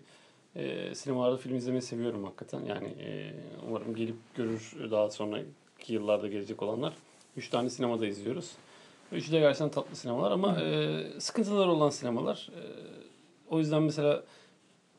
e, 0.57 0.95
sinemalarda 0.95 1.37
film 1.37 1.57
izlemeyi 1.57 1.83
seviyorum 1.83 2.25
hakikaten. 2.25 2.61
Yani 2.65 2.89
e, 2.89 3.33
umarım 3.69 3.95
gelip 3.95 4.17
görür 4.35 4.77
daha 4.91 5.11
sonraki 5.11 5.93
yıllarda 5.93 6.29
gelecek 6.29 6.63
olanlar. 6.63 6.93
Üç 7.37 7.49
tane 7.49 7.71
sinemada 7.71 8.07
izliyoruz. 8.07 8.53
Üçü 9.13 9.33
de 9.33 9.39
gerçekten 9.39 9.69
tatlı 9.69 9.97
sinemalar 9.97 10.31
ama 10.31 10.61
e, 10.61 11.03
sıkıntıları 11.19 11.71
olan 11.71 11.91
sinemalar. 11.91 12.49
E, 12.57 12.63
o 13.51 13.59
yüzden 13.59 13.83
mesela 13.83 14.25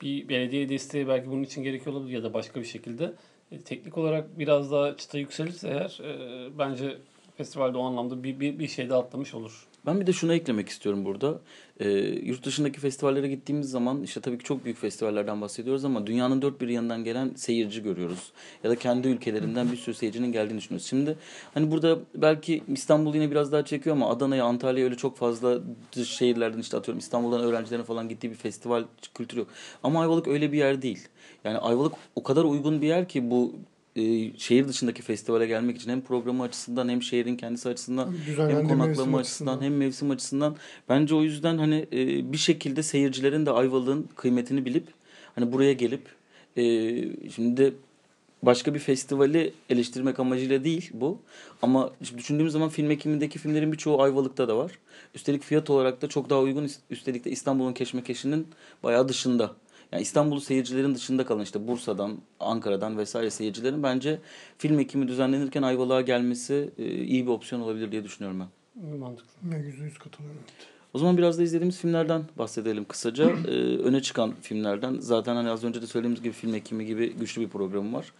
bir 0.01 0.29
belediye 0.29 0.69
desteği 0.69 1.07
belki 1.07 1.31
bunun 1.31 1.43
için 1.43 1.63
gerekiyor 1.63 1.95
olabilir 1.95 2.13
ya 2.13 2.23
da 2.23 2.33
başka 2.33 2.59
bir 2.59 2.65
şekilde. 2.65 3.13
E, 3.51 3.59
teknik 3.59 3.97
olarak 3.97 4.39
biraz 4.39 4.71
daha 4.71 4.97
çıta 4.97 5.17
yükselirse 5.17 5.67
eğer 5.67 5.99
e, 6.03 6.49
bence 6.57 6.97
festivalde 7.37 7.77
o 7.77 7.83
anlamda 7.83 8.23
bir, 8.23 8.39
bir, 8.39 8.59
bir 8.59 8.67
şey 8.67 8.89
de 8.89 8.95
atlamış 8.95 9.33
olur. 9.33 9.67
Ben 9.85 10.01
bir 10.01 10.07
de 10.07 10.13
şunu 10.13 10.33
eklemek 10.33 10.69
istiyorum 10.69 11.05
burada. 11.05 11.39
Ee, 11.79 11.89
yurt 12.23 12.45
dışındaki 12.45 12.79
festivallere 12.79 13.27
gittiğimiz 13.27 13.69
zaman 13.69 14.03
işte 14.03 14.21
tabii 14.21 14.37
ki 14.37 14.43
çok 14.43 14.65
büyük 14.65 14.77
festivallerden 14.77 15.41
bahsediyoruz 15.41 15.85
ama 15.85 16.07
dünyanın 16.07 16.41
dört 16.41 16.61
bir 16.61 16.67
yanından 16.67 17.03
gelen 17.03 17.31
seyirci 17.35 17.83
görüyoruz. 17.83 18.31
Ya 18.63 18.69
da 18.69 18.75
kendi 18.75 19.07
ülkelerinden 19.07 19.71
bir 19.71 19.77
sürü 19.77 19.95
seyircinin 19.95 20.31
geldiğini 20.31 20.57
düşünüyoruz. 20.57 20.87
Şimdi 20.87 21.15
hani 21.53 21.71
burada 21.71 21.99
belki 22.15 22.63
İstanbul 22.67 23.15
yine 23.15 23.31
biraz 23.31 23.51
daha 23.51 23.65
çekiyor 23.65 23.95
ama 23.95 24.09
Adana'ya, 24.09 24.45
Antalya'ya 24.45 24.85
öyle 24.85 24.97
çok 24.97 25.17
fazla 25.17 25.59
dış 25.95 26.09
şehirlerden 26.09 26.59
işte 26.59 26.77
atıyorum 26.77 26.99
İstanbul'dan 26.99 27.41
öğrencilerin 27.41 27.83
falan 27.83 28.09
gittiği 28.09 28.29
bir 28.29 28.35
festival 28.35 28.83
kültürü 29.13 29.39
yok. 29.39 29.49
Ama 29.83 30.01
Ayvalık 30.01 30.27
öyle 30.27 30.51
bir 30.51 30.57
yer 30.57 30.81
değil. 30.81 31.07
Yani 31.43 31.57
Ayvalık 31.57 31.93
o 32.15 32.23
kadar 32.23 32.43
uygun 32.43 32.81
bir 32.81 32.87
yer 32.87 33.09
ki 33.09 33.31
bu 33.31 33.55
e, 33.95 34.37
şehir 34.37 34.67
dışındaki 34.67 35.01
festivale 35.01 35.47
gelmek 35.47 35.77
için 35.77 35.89
hem 35.89 36.01
programı 36.01 36.43
açısından 36.43 36.89
hem 36.89 37.01
şehrin 37.03 37.35
kendisi 37.35 37.69
açısından 37.69 38.15
Düzenlendi 38.27 38.53
hem 38.53 38.67
konaklama 38.67 39.17
açısından 39.17 39.61
hem 39.61 39.77
mevsim 39.77 40.11
açısından 40.11 40.55
bence 40.89 41.15
o 41.15 41.23
yüzden 41.23 41.57
hani 41.57 41.87
e, 41.91 42.33
bir 42.33 42.37
şekilde 42.37 42.83
seyircilerin 42.83 43.45
de 43.45 43.51
Ayvalık'ın 43.51 44.09
kıymetini 44.15 44.65
bilip 44.65 44.87
hani 45.35 45.51
buraya 45.51 45.73
gelip 45.73 46.01
e, 46.57 46.63
şimdi 47.35 47.57
de 47.57 47.73
başka 48.43 48.73
bir 48.73 48.79
festivali 48.79 49.53
eleştirmek 49.69 50.19
amacıyla 50.19 50.63
değil 50.63 50.89
bu. 50.93 51.19
Ama 51.61 51.91
şimdi 52.03 52.21
düşündüğümüz 52.21 52.53
zaman 52.53 52.69
film 52.69 52.91
ekimindeki 52.91 53.39
filmlerin 53.39 53.71
birçoğu 53.71 54.01
Ayvalık'ta 54.01 54.47
da 54.47 54.57
var. 54.57 54.71
Üstelik 55.15 55.43
fiyat 55.43 55.69
olarak 55.69 56.01
da 56.01 56.07
çok 56.07 56.29
daha 56.29 56.39
uygun. 56.39 56.69
Üstelik 56.89 57.25
de 57.25 57.31
İstanbul'un 57.31 57.73
keşmekeşinin 57.73 58.47
bayağı 58.83 59.09
dışında. 59.09 59.55
Yani 59.91 60.01
İstanbul'u 60.01 60.41
seyircilerin 60.41 60.95
dışında 60.95 61.25
kalan 61.25 61.43
işte 61.43 61.67
Bursa'dan, 61.67 62.17
Ankara'dan 62.39 62.97
vesaire 62.97 63.29
seyircilerin 63.29 63.83
bence 63.83 64.19
film 64.57 64.79
ekimi 64.79 65.07
düzenlenirken 65.07 65.61
Ayvalık'a 65.61 66.01
gelmesi 66.01 66.69
e, 66.77 66.83
iyi 66.85 67.25
bir 67.25 67.31
opsiyon 67.31 67.61
olabilir 67.61 67.91
diye 67.91 68.03
düşünüyorum 68.03 68.39
ben. 68.39 68.97
Mantıklı. 68.99 69.29
Ya 69.51 69.57
yüzde 69.57 69.83
yüz 69.83 69.97
katılıyorum. 69.97 70.41
O 70.93 70.99
zaman 70.99 71.17
biraz 71.17 71.39
da 71.39 71.43
izlediğimiz 71.43 71.77
filmlerden 71.77 72.23
bahsedelim 72.37 72.85
kısaca. 72.85 73.29
Ee, 73.47 73.51
öne 73.77 74.01
çıkan 74.01 74.33
filmlerden. 74.41 74.97
Zaten 74.99 75.35
hani 75.35 75.49
az 75.49 75.63
önce 75.63 75.81
de 75.81 75.87
söylediğimiz 75.87 76.21
gibi 76.23 76.33
film 76.33 76.55
ekimi 76.55 76.85
gibi 76.85 77.13
güçlü 77.13 77.41
bir 77.41 77.49
programı 77.49 77.97
var. 77.97 78.13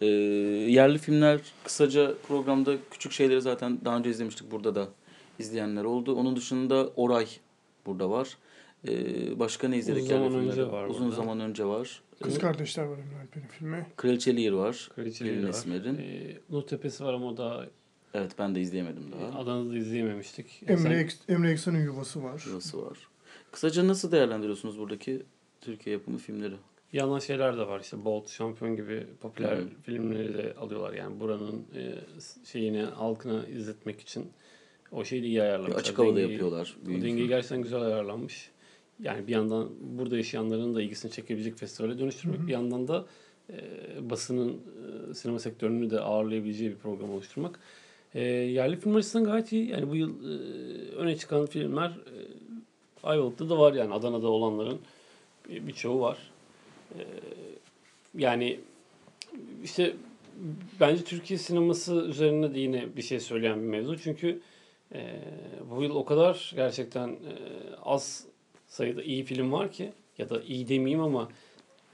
Ee, 0.00 0.06
yerli 0.06 0.98
filmler 0.98 1.40
kısaca 1.64 2.14
programda 2.28 2.74
küçük 2.90 3.12
şeyleri 3.12 3.42
zaten 3.42 3.78
daha 3.84 3.96
önce 3.96 4.10
izlemiştik. 4.10 4.50
Burada 4.50 4.74
da 4.74 4.88
izleyenler 5.38 5.84
oldu. 5.84 6.14
Onun 6.14 6.36
dışında 6.36 6.88
Oray 6.96 7.26
burada 7.86 8.10
var. 8.10 8.28
Ee, 8.88 9.38
başka 9.38 9.68
ne 9.68 9.76
izledik? 9.78 10.02
Uzun 10.02 10.08
zaman 10.18 10.34
önce 10.48 10.66
var 10.72 10.86
Uzun 10.86 11.02
burada. 11.04 11.16
zaman 11.16 11.40
önce 11.40 11.64
var. 11.64 12.02
Kız 12.22 12.36
Ee, 12.36 12.40
Kardeşler 12.40 12.84
var 12.84 12.98
Emre 12.98 13.20
Alper'in 13.22 13.46
filmi. 13.46 13.86
Kraliçe 13.96 14.36
Lear 14.36 14.52
var. 14.52 14.88
Kraliçeleri 14.94 15.32
Pelin 15.34 15.44
var. 15.44 15.48
Esmer'in. 15.50 15.94
Ee, 15.98 16.36
Nur 16.50 16.62
Tepesi 16.62 17.04
var 17.04 17.14
ama 17.14 17.26
o 17.28 17.36
da 17.36 17.66
Evet 18.14 18.32
ben 18.38 18.54
de 18.54 18.60
izleyemedim 18.60 19.02
daha. 19.12 19.38
Adana'da 19.38 19.76
izleyememiştik. 19.76 20.62
Emre, 20.66 20.76
Sen- 20.82 20.90
Eks- 20.92 21.32
Emre 21.34 21.50
Eksan'ın 21.50 21.84
yuvası 21.84 22.22
var. 22.22 22.38
Şurası 22.38 22.82
var. 22.86 22.98
Kısaca 23.52 23.88
nasıl 23.88 24.12
değerlendiriyorsunuz 24.12 24.78
buradaki 24.78 25.22
Türkiye 25.60 25.96
yapımı 25.96 26.18
filmleri? 26.18 26.54
Yandan 26.92 27.18
şeyler 27.18 27.56
de 27.58 27.66
var 27.68 27.80
işte 27.80 28.04
Bolt, 28.04 28.28
Şampiyon 28.28 28.76
gibi 28.76 29.06
popüler 29.20 29.56
Hı. 29.56 29.68
filmleri 29.82 30.34
de 30.34 30.54
alıyorlar. 30.60 30.92
Yani 30.92 31.20
buranın 31.20 31.64
e, 31.76 31.94
şeyini 32.44 32.82
halkına 32.82 33.46
izletmek 33.46 34.00
için 34.00 34.26
o 34.92 35.04
şeyi 35.04 35.22
de 35.22 35.26
iyi 35.26 35.42
ayarlamışlar. 35.42 35.80
Açık 35.80 35.98
havada 35.98 36.16
Dengeyi- 36.16 36.30
yapıyorlar. 36.32 36.76
O 36.84 36.88
dengeyi 37.02 37.28
gerçekten 37.28 37.62
güzel 37.62 37.80
ayarlanmış. 37.82 38.50
Yani 39.02 39.26
bir 39.26 39.32
yandan 39.32 39.68
burada 39.80 40.16
yaşayanların 40.16 40.74
da 40.74 40.82
ilgisini 40.82 41.12
çekebilecek 41.12 41.56
festivale 41.58 41.98
dönüştürmek, 41.98 42.38
Hı 42.38 42.42
hı. 42.42 42.46
bir 42.46 42.52
yandan 42.52 42.88
da 42.88 43.04
e, 43.50 43.56
basının 44.10 44.60
e, 45.10 45.14
sinema 45.14 45.38
sektörünü 45.38 45.90
de 45.90 46.00
ağırlayabileceği 46.00 46.70
bir 46.70 46.76
program 46.76 47.10
oluşturmak. 47.10 47.58
E, 48.14 48.22
yerli 48.24 48.76
film 48.76 48.96
açısından 48.96 49.24
gayet 49.24 49.52
iyi. 49.52 49.68
Yani 49.70 49.90
bu 49.90 49.96
yıl 49.96 50.10
e, 50.24 50.90
öne 50.90 51.16
çıkan 51.16 51.46
filmler 51.46 51.88
e, 51.88 52.16
Ayvalık'ta 53.02 53.48
da 53.48 53.58
var 53.58 53.72
yani 53.72 53.94
Adana'da 53.94 54.28
olanların 54.28 54.78
bir- 55.48 55.66
birçoğu 55.66 56.00
var. 56.00 56.18
E, 56.98 57.00
yani 58.18 58.60
işte 59.64 59.96
bence 60.80 61.04
Türkiye 61.04 61.38
sineması 61.38 61.94
üzerine 61.94 62.54
de 62.54 62.60
yine 62.60 62.96
bir 62.96 63.02
şey 63.02 63.20
söyleyen 63.20 63.62
bir 63.62 63.66
mevzu. 63.66 63.98
Çünkü 63.98 64.40
e, 64.94 65.20
bu 65.70 65.82
yıl 65.82 65.94
o 65.94 66.04
kadar 66.04 66.52
gerçekten 66.56 67.08
e, 67.08 67.32
az 67.82 68.24
sayıda 68.74 69.02
iyi 69.02 69.24
film 69.24 69.52
var 69.52 69.72
ki 69.72 69.92
ya 70.18 70.30
da 70.30 70.42
iyi 70.42 70.68
demeyeyim 70.68 71.00
ama 71.00 71.28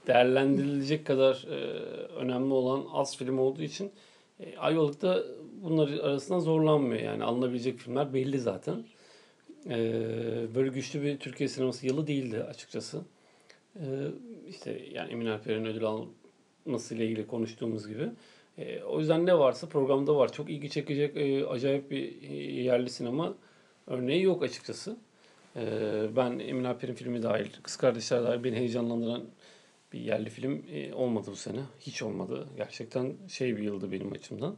değerlendirilecek 0.07 1.05
kadar 1.05 1.45
e, 1.49 1.55
önemli 2.15 2.53
olan 2.53 2.85
az 2.93 3.17
film 3.17 3.39
olduğu 3.39 3.61
için 3.61 3.91
e, 4.39 4.57
Ayvalık'ta 4.57 5.23
bunlar 5.61 5.89
arasında 5.89 6.39
zorlanmıyor. 6.39 7.01
Yani 7.01 7.23
alınabilecek 7.23 7.77
filmler 7.77 8.13
belli 8.13 8.39
zaten. 8.39 8.85
E, 9.69 9.77
böyle 10.55 10.69
güçlü 10.69 11.01
bir 11.01 11.17
Türkiye 11.17 11.49
sineması 11.49 11.87
yılı 11.87 12.07
değildi 12.07 12.43
açıkçası. 12.43 13.01
E, 13.75 13.85
işte 14.49 14.81
yani 14.91 15.11
Emin 15.11 15.25
Alper'in 15.25 15.65
ödül 15.65 15.83
alması 15.85 16.95
ile 16.95 17.05
ilgili 17.05 17.27
konuştuğumuz 17.27 17.87
gibi. 17.87 18.09
E, 18.57 18.83
o 18.83 18.99
yüzden 18.99 19.25
ne 19.25 19.39
varsa 19.39 19.67
programda 19.67 20.15
var. 20.15 20.31
Çok 20.31 20.49
ilgi 20.49 20.69
çekecek 20.69 21.17
e, 21.17 21.45
acayip 21.45 21.91
bir 21.91 22.21
e, 22.21 22.33
yerli 22.63 22.89
sinema 22.89 23.33
örneği 23.87 24.23
yok 24.23 24.43
açıkçası. 24.43 24.97
E, 25.55 25.65
ben 26.15 26.39
Emin 26.39 26.63
Alper'in 26.63 26.93
filmi 26.93 27.23
dahil, 27.23 27.49
Kız 27.63 27.75
Kardeşler 27.75 28.23
dahil 28.23 28.43
beni 28.43 28.55
heyecanlandıran 28.55 29.23
bir 29.93 29.99
yerli 29.99 30.29
film 30.29 30.63
e, 30.71 30.93
olmadı 30.93 31.27
bu 31.31 31.35
sene. 31.35 31.59
Hiç 31.79 32.03
olmadı. 32.03 32.47
Gerçekten 32.57 33.13
şey 33.27 33.57
bir 33.57 33.63
yıldı 33.63 33.91
benim 33.91 34.11
açımdan. 34.11 34.55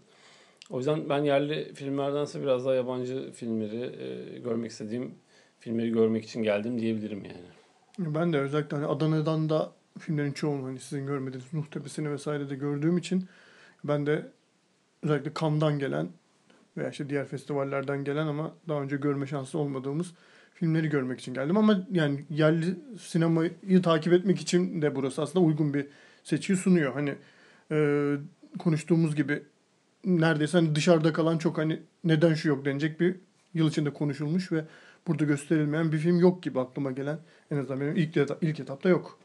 O 0.70 0.78
yüzden 0.78 1.10
ben 1.10 1.24
yerli 1.24 1.74
filmlerdense 1.74 2.42
biraz 2.42 2.66
daha 2.66 2.76
yabancı 2.76 3.32
filmleri 3.32 4.04
e, 4.04 4.40
görmek 4.40 4.72
istediğim 4.72 5.16
filmleri 5.60 5.92
görmek 5.92 6.26
için 6.26 6.44
geldim 6.44 6.82
diyebilirim 6.82 7.26
yani. 7.26 8.14
Ben 8.16 8.34
de 8.34 8.40
özellikle 8.40 8.78
hani 8.78 8.88
Adana'dan 8.88 9.50
da 9.50 9.72
filmlerin 10.00 10.32
çoğunu 10.32 10.66
hani 10.66 10.80
sizin 10.80 11.08
görmediğiniz 11.08 11.54
Nuh 11.54 11.66
Tepesi'ni 11.66 12.12
vesaire 12.12 12.50
de 12.50 12.56
gördüğüm 12.56 12.98
için 12.98 13.26
ben 13.84 14.06
de 14.06 14.32
özellikle 15.04 15.32
Cannes'dan 15.42 15.80
gelen 15.80 16.10
veya 16.78 16.90
işte 16.90 17.10
diğer 17.10 17.26
festivallerden 17.26 18.04
gelen 18.04 18.28
ama 18.28 18.54
daha 18.70 18.82
önce 18.82 18.98
görme 18.98 19.28
şansı 19.28 19.58
olmadığımız 19.60 20.14
filmleri 20.64 20.90
görmek 20.90 21.20
için 21.20 21.34
geldim. 21.34 21.58
Ama 21.58 21.88
yani 21.92 22.26
yerli 22.30 22.76
sinemayı 23.00 23.52
takip 23.84 24.14
etmek 24.14 24.42
için 24.42 24.82
de 24.82 24.96
burası 24.96 25.22
aslında 25.22 25.46
uygun 25.46 25.74
bir 25.74 25.88
seçiyi 26.24 26.58
sunuyor. 26.58 26.94
Hani 26.94 27.16
e, 27.72 27.78
konuştuğumuz 28.60 29.16
gibi 29.16 29.44
neredeyse 30.06 30.58
hani 30.58 30.76
dışarıda 30.76 31.14
kalan 31.14 31.38
çok 31.38 31.58
hani 31.58 31.80
neden 32.04 32.34
şu 32.34 32.50
yok 32.50 32.66
denecek 32.66 33.00
bir 33.00 33.16
yıl 33.54 33.70
içinde 33.70 33.94
konuşulmuş 33.94 34.52
ve 34.52 34.66
burada 35.08 35.24
gösterilmeyen 35.24 35.92
bir 35.92 35.98
film 35.98 36.20
yok 36.20 36.44
gibi 36.44 36.60
aklıma 36.60 36.92
gelen 36.92 37.20
en 37.52 37.58
azından 37.58 37.82
benim 37.82 37.96
ilk, 37.96 38.18
eta- 38.18 38.38
ilk 38.42 38.60
etapta 38.60 38.90
yok. 38.90 39.20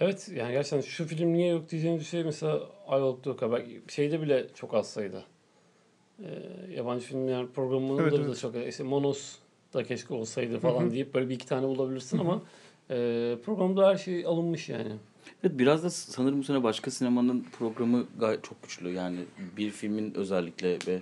Evet 0.00 0.30
yani 0.34 0.52
gerçekten 0.52 0.80
şu 0.80 1.06
film 1.06 1.32
niye 1.32 1.48
yok 1.48 1.70
diyeceğiniz 1.70 2.00
bir 2.00 2.06
şey 2.06 2.24
mesela 2.24 2.60
Ayvalık'ta 2.86 3.30
yok. 3.30 3.42
Belki 3.42 3.82
şeyde 3.88 4.22
bile 4.22 4.46
çok 4.54 4.74
az 4.74 4.90
sayıda. 4.90 5.22
Ee, 6.22 6.26
yabancı 6.76 7.06
filmler 7.06 7.46
programında 7.46 8.02
Evet, 8.02 8.12
da 8.12 8.16
evet. 8.16 8.38
çok 8.38 8.54
işte 8.68 8.84
Monos 8.84 9.42
da 9.74 9.84
keşke 9.84 10.14
olsaydı 10.14 10.58
falan 10.58 10.82
Hı 10.82 10.86
hı. 10.86 10.90
deyip 10.90 11.14
böyle 11.14 11.28
bir 11.28 11.34
iki 11.34 11.46
tane 11.46 11.66
bulabilirsin 11.66 12.18
ama 12.18 12.42
e, 12.90 12.94
programda 13.44 13.88
her 13.88 13.96
şey 13.96 14.26
alınmış 14.26 14.68
yani. 14.68 14.92
Evet 15.44 15.58
biraz 15.58 15.84
da 15.84 15.90
sanırım 15.90 16.38
bu 16.38 16.44
sene 16.44 16.62
başka 16.62 16.90
sinemanın 16.90 17.46
programı 17.58 18.06
gayet 18.20 18.44
çok 18.44 18.62
güçlü. 18.62 18.90
Yani 18.92 19.18
bir 19.56 19.70
filmin 19.70 20.14
özellikle 20.14 20.78
ve 20.86 21.00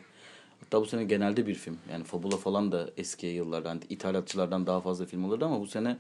hatta 0.61 0.81
bu 0.81 0.87
sene 0.87 1.05
genelde 1.05 1.47
bir 1.47 1.55
film. 1.55 1.79
Yani 1.93 2.05
Fabula 2.05 2.37
falan 2.37 2.73
da 2.73 2.91
eski 2.97 3.27
yıllardan 3.27 3.81
ithalatçılardan 3.89 4.67
daha 4.67 4.81
fazla 4.81 5.07
film 5.07 5.25
alırdı 5.25 5.45
ama 5.45 5.61
bu 5.61 5.67
sene 5.67 5.97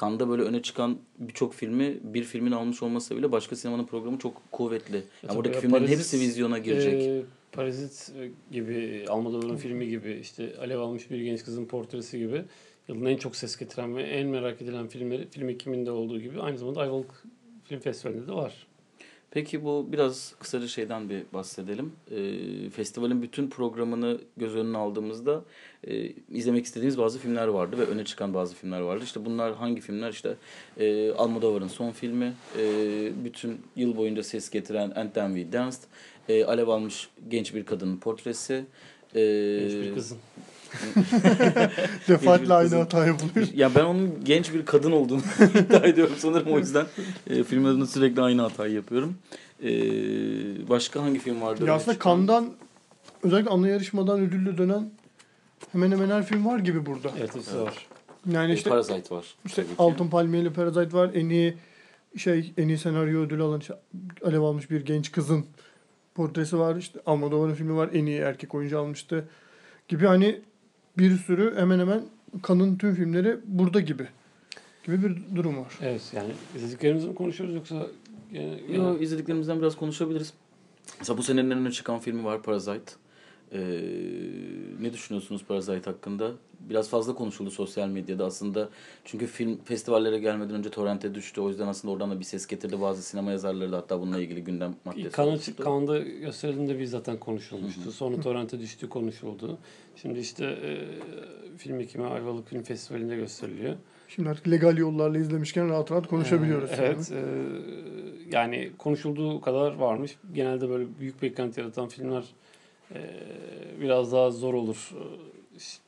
Cannes'da 0.00 0.28
böyle 0.28 0.42
öne 0.42 0.62
çıkan 0.62 0.98
birçok 1.18 1.54
filmi 1.54 1.98
bir 2.02 2.24
filmin 2.24 2.52
almış 2.52 2.82
olmasa 2.82 3.16
bile 3.16 3.32
başka 3.32 3.56
sinemanın 3.56 3.84
programı 3.84 4.18
çok 4.18 4.52
kuvvetli. 4.52 4.96
Yani 4.96 5.04
tabii 5.22 5.36
buradaki 5.36 5.54
ya, 5.54 5.60
filmlerin 5.60 5.80
Parazit, 5.86 5.98
hepsi 5.98 6.20
vizyona 6.20 6.58
girecek. 6.58 7.02
E, 7.02 7.22
Parazit 7.54 8.12
gibi, 8.50 9.04
Almodovar'ın 9.08 9.56
filmi 9.56 9.88
gibi, 9.88 10.12
işte 10.12 10.56
Alev 10.58 10.78
almış 10.78 11.10
bir 11.10 11.20
genç 11.20 11.44
kızın 11.44 11.64
portresi 11.64 12.18
gibi 12.18 12.44
yılın 12.88 13.06
en 13.06 13.16
çok 13.16 13.36
ses 13.36 13.56
getiren 13.56 13.96
ve 13.96 14.02
en 14.02 14.26
merak 14.26 14.62
edilen 14.62 14.88
filmleri 14.88 15.28
film 15.30 15.48
ekiminde 15.48 15.90
olduğu 15.90 16.20
gibi 16.20 16.40
aynı 16.40 16.58
zamanda 16.58 16.80
Ayvalık 16.80 17.24
Film 17.64 17.80
Festivali'nde 17.80 18.26
de 18.26 18.32
var. 18.32 18.66
Peki 19.34 19.64
bu 19.64 19.86
biraz 19.92 20.34
kısaca 20.40 20.68
şeyden 20.68 21.10
bir 21.10 21.22
bahsedelim. 21.32 21.92
Ee, 22.10 22.70
festivalin 22.70 23.22
bütün 23.22 23.50
programını 23.50 24.20
göz 24.36 24.56
önüne 24.56 24.78
aldığımızda 24.78 25.44
e, 25.86 26.12
izlemek 26.32 26.64
istediğimiz 26.64 26.98
bazı 26.98 27.18
filmler 27.18 27.46
vardı 27.46 27.78
ve 27.78 27.84
öne 27.84 28.04
çıkan 28.04 28.34
bazı 28.34 28.54
filmler 28.54 28.80
vardı. 28.80 29.04
İşte 29.04 29.24
bunlar 29.24 29.54
hangi 29.54 29.80
filmler? 29.80 30.10
İşte 30.10 30.34
e, 30.80 31.12
Almodovar'ın 31.12 31.68
son 31.68 31.90
filmi, 31.90 32.32
e, 32.58 32.64
bütün 33.24 33.60
yıl 33.76 33.96
boyunca 33.96 34.22
ses 34.22 34.50
getiren 34.50 34.90
And 34.90 35.10
Then 35.10 35.34
We 35.34 35.52
Danced, 35.52 35.80
e, 36.28 36.44
Alev 36.44 36.68
almış 36.68 37.08
genç 37.28 37.54
bir 37.54 37.64
kadının 37.66 37.96
portresi. 37.96 38.64
E, 39.14 39.20
Genç 39.60 39.72
bir 39.72 39.94
kızın. 39.94 40.18
Defaatle 42.08 42.54
aynı 42.54 42.64
kızın- 42.68 42.78
hata 42.78 43.06
yapılıyor. 43.06 43.48
Ya 43.54 43.74
ben 43.74 43.84
onun 43.84 44.24
genç 44.24 44.52
bir 44.54 44.66
kadın 44.66 44.92
olduğunu 44.92 45.20
iddia 45.60 45.80
ediyorum 45.86 46.14
sanırım 46.18 46.52
o 46.52 46.58
yüzden 46.58 46.86
e, 47.30 47.44
film 47.44 47.64
adına 47.64 47.86
sürekli 47.86 48.22
aynı 48.22 48.42
hatayı 48.42 48.74
yapıyorum. 48.74 49.14
E, 49.64 49.70
başka 50.68 51.02
hangi 51.02 51.18
film 51.18 51.40
vardı? 51.40 51.64
Ya 51.66 51.74
aslında 51.74 51.98
Cannes'dan 52.04 52.50
özellikle 53.22 53.50
ana 53.50 53.68
yarışmadan 53.68 54.20
ödüllü 54.20 54.58
dönen 54.58 54.90
hemen 55.72 55.90
hemen 55.90 56.08
her 56.10 56.26
film 56.26 56.46
var 56.46 56.58
gibi 56.58 56.86
burada. 56.86 57.10
Evet, 57.18 57.34
hepsi 57.34 57.50
Evet. 57.56 57.66
var. 57.66 57.86
Yani 58.32 58.52
E, 58.52 58.54
işte 58.54 58.70
Parasite 58.70 59.14
var. 59.14 59.24
İşte. 59.46 59.64
Altın 59.78 60.08
Palmiyeli 60.08 60.52
Parasite 60.52 60.92
var. 60.92 61.10
En 61.14 61.28
iyi 61.28 61.56
şey 62.16 62.52
en 62.58 62.68
iyi 62.68 62.78
senaryo 62.78 63.20
ödülü 63.20 63.42
alan 63.42 63.60
işte 63.60 63.74
alev 64.24 64.40
almış 64.40 64.70
bir 64.70 64.84
genç 64.84 65.12
kızın 65.12 65.44
portresi 66.14 66.58
var. 66.58 66.76
İşte 66.76 66.98
Almodovar'ın 67.06 67.54
filmi 67.54 67.76
var. 67.76 67.90
En 67.92 68.06
iyi 68.06 68.18
erkek 68.18 68.54
oyuncu 68.54 68.78
almıştı. 68.78 69.28
Gibi 69.88 70.06
hani 70.06 70.40
bir 70.98 71.16
sürü 71.18 71.56
hemen 71.56 71.78
hemen 71.78 72.02
kanın 72.42 72.76
tüm 72.76 72.94
filmleri 72.94 73.36
burada 73.44 73.80
gibi. 73.80 74.08
Gibi 74.84 75.02
bir 75.02 75.36
durum 75.36 75.56
var. 75.58 75.72
Evet 75.82 76.02
yani 76.16 76.32
izlediklerimizi 76.56 77.08
mi 77.08 77.14
konuşuyoruz 77.14 77.54
yoksa 77.54 77.86
gene, 78.32 78.60
gene- 78.68 78.76
Yo, 78.76 78.98
izlediklerimizden 79.00 79.58
biraz 79.60 79.76
konuşabiliriz. 79.76 80.32
Mesela 80.98 81.18
bu 81.18 81.22
senenin 81.22 81.50
en 81.50 81.58
öne 81.58 81.70
çıkan 81.70 81.98
filmi 81.98 82.24
var 82.24 82.42
Parasite. 82.42 82.92
Ee, 83.54 83.58
ne 84.80 84.92
düşünüyorsunuz 84.92 85.44
Parasite 85.44 85.90
hakkında? 85.90 86.32
Biraz 86.60 86.88
fazla 86.88 87.14
konuşuldu 87.14 87.50
sosyal 87.50 87.88
medyada 87.88 88.24
aslında. 88.24 88.68
Çünkü 89.04 89.26
film 89.26 89.58
festivallere 89.64 90.18
gelmeden 90.18 90.54
önce 90.54 90.70
torrente 90.70 91.14
düştü. 91.14 91.40
O 91.40 91.48
yüzden 91.48 91.66
aslında 91.66 91.94
oradan 91.94 92.10
da 92.10 92.20
bir 92.20 92.24
ses 92.24 92.46
getirdi. 92.46 92.80
Bazı 92.80 93.02
sinema 93.02 93.30
yazarları 93.30 93.72
da 93.72 93.76
hatta 93.76 94.00
bununla 94.00 94.20
ilgili 94.20 94.44
gündem 94.44 94.74
maddesi 94.84 95.10
Kanı. 95.10 95.38
Kan'da 95.60 95.98
gösterildiğinde 95.98 96.78
bir 96.78 96.84
zaten 96.84 97.18
konuşulmuştu. 97.18 97.80
Hı 97.80 97.86
hı. 97.86 97.92
Sonra 97.92 98.20
torrente 98.20 98.60
düştüğü 98.60 98.88
konuşuldu. 98.88 99.58
Şimdi 99.96 100.18
işte 100.18 100.44
e, 100.44 100.78
film 101.56 101.80
ekimi 101.80 102.06
Ayvalık 102.06 102.48
Film 102.48 102.62
Festivali'nde 102.62 103.16
gösteriliyor. 103.16 103.74
Şimdi 104.08 104.28
artık 104.28 104.48
legal 104.48 104.78
yollarla 104.78 105.18
izlemişken 105.18 105.68
rahat 105.68 105.92
rahat 105.92 106.06
konuşabiliyoruz. 106.06 106.70
Ee, 106.70 106.76
evet. 106.78 107.12
e, 107.12 107.24
yani 108.32 108.70
konuşulduğu 108.78 109.40
kadar 109.40 109.74
varmış. 109.74 110.16
Genelde 110.34 110.68
böyle 110.68 110.86
büyük 111.00 111.22
beklenti 111.22 111.60
yaratan 111.60 111.88
filmler 111.88 112.24
biraz 113.80 114.12
daha 114.12 114.30
zor 114.30 114.54
olur. 114.54 114.90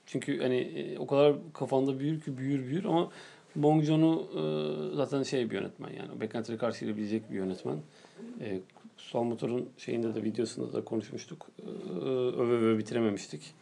çünkü 0.06 0.42
hani 0.42 0.56
e, 0.56 0.98
o 0.98 1.06
kadar 1.06 1.34
kafanda 1.54 1.98
büyür 1.98 2.20
ki 2.20 2.38
büyür 2.38 2.66
büyür 2.66 2.84
ama 2.84 3.10
Bong 3.56 3.84
Joon'u 3.84 4.26
e, 4.34 4.96
zaten 4.96 5.22
şey 5.22 5.50
bir 5.50 5.54
yönetmen 5.54 5.88
yani. 5.88 6.20
Beklentileri 6.20 6.58
karşılayabilecek 6.58 7.30
bir 7.30 7.36
yönetmen. 7.36 7.76
E, 8.40 8.60
Kutsal 8.96 9.22
Motor'un 9.22 9.68
şeyinde 9.78 10.14
de 10.14 10.22
videosunda 10.22 10.72
da 10.72 10.84
konuşmuştuk. 10.84 11.46
Öve 12.36 12.52
öve 12.52 12.78
bitirememiştik. 12.78 13.54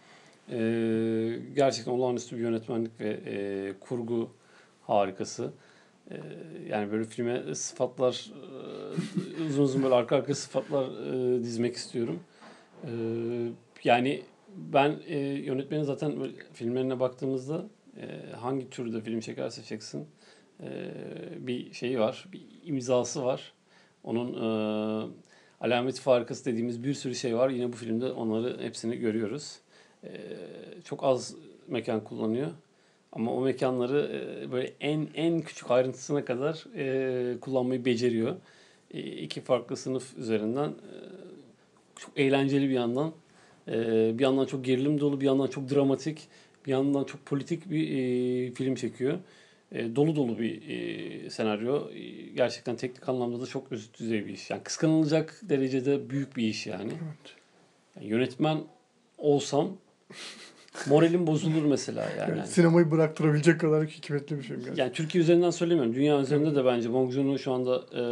Gerçekten 1.56 1.92
olağanüstü 1.92 2.36
bir 2.36 2.40
yönetmenlik 2.40 3.00
ve 3.00 3.20
e, 3.26 3.72
kurgu 3.80 4.30
harikası. 4.82 5.52
Yani 6.68 6.92
böyle 6.92 7.04
filme 7.04 7.54
sıfatlar 7.54 8.30
uzun 9.48 9.62
uzun 9.62 9.82
böyle 9.82 9.94
arka 9.94 10.16
arka 10.16 10.34
sıfatlar 10.34 10.86
dizmek 11.42 11.76
istiyorum. 11.76 12.20
E, 12.84 12.90
yani 13.84 14.22
ben 14.56 14.96
e, 15.06 15.18
yönetmenin 15.18 15.82
zaten 15.82 16.14
filmlerine 16.52 17.00
baktığımızda 17.00 17.66
e, 17.96 18.36
hangi 18.36 18.70
türde 18.70 19.00
film 19.00 19.20
çekerse 19.20 19.62
çeksin 19.62 20.06
e, 20.62 20.92
bir 21.38 21.72
şeyi 21.72 22.00
var, 22.00 22.26
bir 22.32 22.42
imzası 22.64 23.24
var. 23.24 23.52
Onun 24.04 24.34
e, 24.34 24.46
alameti 25.60 26.00
farikası 26.00 26.44
dediğimiz 26.44 26.84
bir 26.84 26.94
sürü 26.94 27.14
şey 27.14 27.36
var. 27.36 27.50
Yine 27.50 27.72
bu 27.72 27.76
filmde 27.76 28.12
onları 28.12 28.62
hepsini 28.62 28.96
görüyoruz. 28.96 29.58
E, 30.04 30.10
çok 30.84 31.04
az 31.04 31.34
mekan 31.68 32.04
kullanıyor. 32.04 32.50
Ama 33.12 33.32
o 33.32 33.40
mekanları 33.40 34.10
e, 34.12 34.52
böyle 34.52 34.72
en 34.80 35.08
en 35.14 35.40
küçük 35.40 35.70
ayrıntısına 35.70 36.24
kadar 36.24 36.64
e, 36.76 37.40
kullanmayı 37.40 37.84
beceriyor. 37.84 38.36
E, 38.90 39.00
iki 39.00 39.40
farklı 39.40 39.76
sınıf 39.76 40.18
üzerinden 40.18 40.68
e, 40.68 40.96
çok 41.96 42.18
eğlenceli 42.18 42.68
bir 42.68 42.74
yandan. 42.74 43.12
E, 43.68 43.72
bir 44.18 44.22
yandan 44.22 44.46
çok 44.46 44.64
gerilim 44.64 45.00
dolu, 45.00 45.20
bir 45.20 45.26
yandan 45.26 45.46
çok 45.46 45.70
dramatik, 45.70 46.28
bir 46.66 46.70
yandan 46.70 47.04
çok 47.04 47.26
politik 47.26 47.70
bir 47.70 47.90
e, 47.90 48.54
film 48.54 48.74
çekiyor. 48.74 49.18
E, 49.72 49.96
dolu 49.96 50.16
dolu 50.16 50.38
bir 50.38 50.68
e, 50.68 51.30
senaryo. 51.30 51.90
E, 51.90 52.00
gerçekten 52.36 52.76
teknik 52.76 53.08
anlamda 53.08 53.40
da 53.40 53.46
çok 53.46 53.72
üst 53.72 54.00
düzey 54.00 54.26
bir 54.26 54.32
iş. 54.32 54.50
Yani 54.50 54.62
kıskanılacak 54.62 55.40
derecede 55.42 56.10
büyük 56.10 56.36
bir 56.36 56.48
iş 56.48 56.66
yani. 56.66 56.92
Evet. 56.92 57.36
yani 57.96 58.06
yönetmen 58.06 58.58
olsam 59.18 59.76
moralim 60.86 61.26
bozulur 61.26 61.64
mesela 61.64 62.10
yani. 62.18 62.38
Yani 62.38 62.48
sinemayı 62.48 62.90
bıraktırabilecek 62.90 63.60
kadar 63.60 63.86
hikmetli 63.86 64.36
bir 64.36 64.42
film 64.42 64.56
gerçekten. 64.56 64.84
Yani 64.84 64.92
Türkiye 64.92 65.24
üzerinden 65.24 65.50
söylemiyorum. 65.50 65.94
Dünya 65.94 66.20
üzerinde 66.20 66.56
de 66.56 66.64
bence 66.64 66.92
Bong 66.92 67.12
Joon-ho 67.12 67.38
şu 67.38 67.52
anda 67.52 67.84
e, 67.92 68.02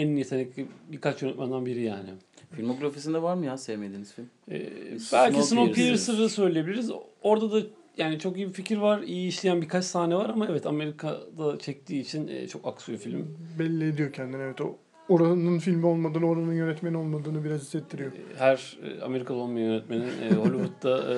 en 0.00 0.16
yetenekli 0.16 0.66
birkaç 0.92 1.22
yönetmenden 1.22 1.66
biri 1.66 1.82
yani. 1.82 2.10
Filmografisinde 2.56 3.22
var 3.22 3.34
mı 3.34 3.46
ya 3.46 3.58
sevmediğiniz 3.58 4.12
film? 4.14 4.26
E, 4.50 4.60
Biz 4.94 5.10
belki 5.12 5.42
Snowpiercer. 5.42 5.96
Snowpiercer'ı 5.96 6.28
söyleyebiliriz. 6.28 6.90
Orada 7.22 7.52
da 7.52 7.66
yani 7.98 8.18
çok 8.18 8.36
iyi 8.36 8.48
bir 8.48 8.52
fikir 8.52 8.76
var. 8.76 9.02
iyi 9.02 9.28
işleyen 9.28 9.62
birkaç 9.62 9.84
sahne 9.84 10.16
var 10.16 10.28
ama 10.30 10.46
evet 10.50 10.66
Amerika'da 10.66 11.58
çektiği 11.58 12.00
için 12.00 12.28
e, 12.28 12.48
çok 12.48 12.66
aksıyor 12.66 12.98
film. 12.98 13.38
Belli 13.58 13.88
ediyor 13.88 14.12
kendini 14.12 14.42
evet. 14.42 14.60
O 14.60 14.76
oranın 15.08 15.58
filmi 15.58 15.86
olmadığını, 15.86 16.26
oranın 16.28 16.52
yönetmeni 16.52 16.96
olmadığını 16.96 17.44
biraz 17.44 17.60
hissettiriyor. 17.60 18.12
E, 18.12 18.16
Her 18.38 18.76
e, 18.84 19.00
Amerikalı 19.02 19.38
olmayan 19.38 19.66
yönetmenin 19.66 20.08
e, 20.22 20.34
Hollywood'da 20.34 21.14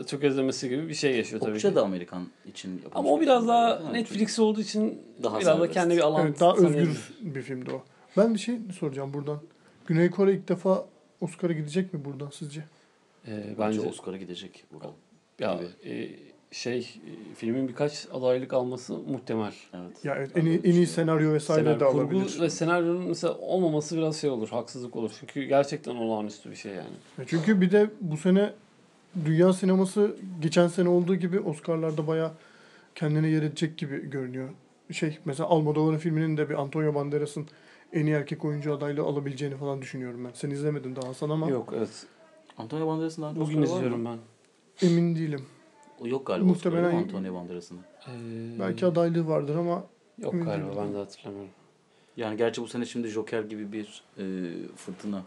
e, 0.00 0.04
çok 0.06 0.24
ezlemesi 0.24 0.68
gibi 0.68 0.88
bir 0.88 0.94
şey 0.94 1.16
yaşıyor 1.16 1.40
tabii 1.40 1.52
Okça 1.52 1.68
ki. 1.70 1.74
da 1.76 1.82
Amerikan 1.82 2.26
için 2.46 2.68
yapılmış. 2.70 2.92
Ama 2.96 3.08
o 3.10 3.16
bir 3.16 3.22
biraz 3.22 3.40
film 3.40 3.48
daha. 3.48 3.90
Netflix 3.92 4.38
olduğu 4.38 4.60
için 4.60 4.98
Daha 5.22 5.40
biraz 5.40 5.46
da 5.46 5.52
serbest. 5.56 5.74
kendi 5.74 5.96
bir 5.96 6.00
alan 6.02 6.26
Evet, 6.26 6.40
daha 6.40 6.54
özgür 6.56 7.10
bir 7.20 7.42
filmdi 7.42 7.70
o. 7.70 7.82
Ben 8.16 8.34
bir 8.34 8.38
şey 8.38 8.58
soracağım 8.78 9.14
buradan. 9.14 9.38
Güney 9.88 10.10
Kore 10.10 10.32
ilk 10.32 10.48
defa 10.48 10.86
Oscar'a 11.20 11.52
gidecek 11.52 11.94
mi 11.94 12.04
buradan 12.04 12.30
sizce? 12.32 12.60
E, 12.60 13.30
Bence 13.36 13.54
bence 13.58 13.80
Oscar'a 13.80 14.16
gidecek. 14.16 14.64
Vural. 14.72 14.90
Ya 15.38 15.60
e, 15.86 16.08
şey 16.50 16.78
e, 16.78 17.34
filmin 17.34 17.68
birkaç 17.68 18.06
adaylık 18.12 18.52
alması 18.52 18.98
muhtemel. 18.98 19.52
Evet. 19.74 20.04
Ya 20.04 20.14
evet, 20.14 20.36
en 20.36 20.46
iyi, 20.46 20.60
en 20.64 20.72
iyi 20.72 20.86
senaryo 20.86 21.32
vesaire 21.32 21.62
Senaryo, 21.64 21.80
de 21.80 21.84
kurgu 21.84 22.16
alabilir. 22.16 22.40
ve 22.40 22.50
senaryonun 22.50 23.08
mesela 23.08 23.34
olmaması 23.38 23.96
biraz 23.96 24.16
şey 24.20 24.30
olur, 24.30 24.48
haksızlık 24.48 24.96
olur. 24.96 25.10
Çünkü 25.20 25.42
gerçekten 25.44 25.96
olağanüstü 25.96 26.50
bir 26.50 26.56
şey 26.56 26.72
yani. 26.72 26.94
Ya 27.18 27.24
Çünkü 27.26 27.60
bir 27.60 27.70
de 27.70 27.90
bu 28.00 28.16
sene 28.16 28.52
dünya 29.24 29.52
sineması 29.52 30.16
geçen 30.42 30.68
sene 30.68 30.88
olduğu 30.88 31.14
gibi 31.16 31.40
Oscar'larda 31.40 32.06
bayağı 32.06 32.32
kendine 32.94 33.28
yer 33.28 33.42
edecek 33.42 33.78
gibi 33.78 34.10
görünüyor. 34.10 34.48
Şey 34.92 35.18
mesela 35.24 35.48
Almodovar'ın 35.48 35.98
filminin 35.98 36.36
de 36.36 36.50
bir 36.50 36.54
Antonio 36.54 36.94
Banderas'ın 36.94 37.46
en 37.92 38.06
iyi 38.06 38.14
erkek 38.14 38.44
oyuncu 38.44 38.74
adaylığı 38.74 39.02
alabileceğini 39.02 39.56
falan 39.56 39.82
düşünüyorum 39.82 40.24
ben. 40.24 40.30
Sen 40.34 40.50
izlemedin 40.50 40.96
daha 40.96 41.08
Hasan 41.08 41.30
ama 41.30 41.48
Yok 41.50 41.72
evet. 41.76 42.06
Antonio 42.58 42.86
Banderas'ın 42.86 43.22
daha 43.22 43.30
önce 43.30 43.40
Bugün 43.40 43.62
izliyorum 43.62 44.04
ben. 44.04 44.18
emin 44.88 45.16
değilim. 45.16 45.46
O 46.00 46.06
yok 46.06 46.26
galiba 46.26 46.46
Muhtemelen-. 46.46 46.96
Antonio 46.96 47.34
Banderas'ın. 47.34 47.78
Ee, 48.08 48.58
Belki 48.58 48.86
adaylığı 48.86 49.28
vardır 49.28 49.56
ama 49.56 49.84
Yok 50.18 50.32
galiba 50.32 50.52
değilim. 50.66 50.68
ben 50.76 50.94
de 50.94 50.98
hatırlamıyorum. 50.98 51.50
Yani 52.16 52.36
gerçi 52.36 52.62
bu 52.62 52.66
sene 52.68 52.84
şimdi 52.84 53.08
Joker 53.08 53.42
gibi 53.42 53.72
bir 53.72 54.02
e, 54.18 54.22
fırtına. 54.76 55.22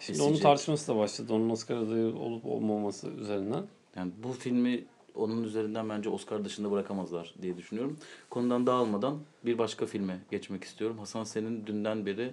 Şimdi 0.00 0.18
Esecek. 0.18 0.32
onun 0.32 0.40
tartışması 0.42 0.92
da 0.92 0.96
başladı. 0.98 1.32
Onun 1.34 1.50
Oscar 1.50 1.76
adayı 1.76 2.06
olup 2.16 2.46
olmaması 2.46 3.08
üzerinden. 3.08 3.62
Yani 3.96 4.12
bu 4.22 4.32
filmi 4.32 4.84
onun 5.16 5.44
üzerinden 5.44 5.88
bence 5.88 6.08
Oscar 6.08 6.44
dışında 6.44 6.70
bırakamazlar 6.70 7.34
diye 7.42 7.56
düşünüyorum. 7.56 7.96
Konudan 8.30 8.66
dağılmadan 8.66 9.18
bir 9.44 9.58
başka 9.58 9.86
filme 9.86 10.18
geçmek 10.30 10.64
istiyorum. 10.64 10.98
Hasan 10.98 11.24
senin 11.24 11.66
dünden 11.66 12.06
beri 12.06 12.30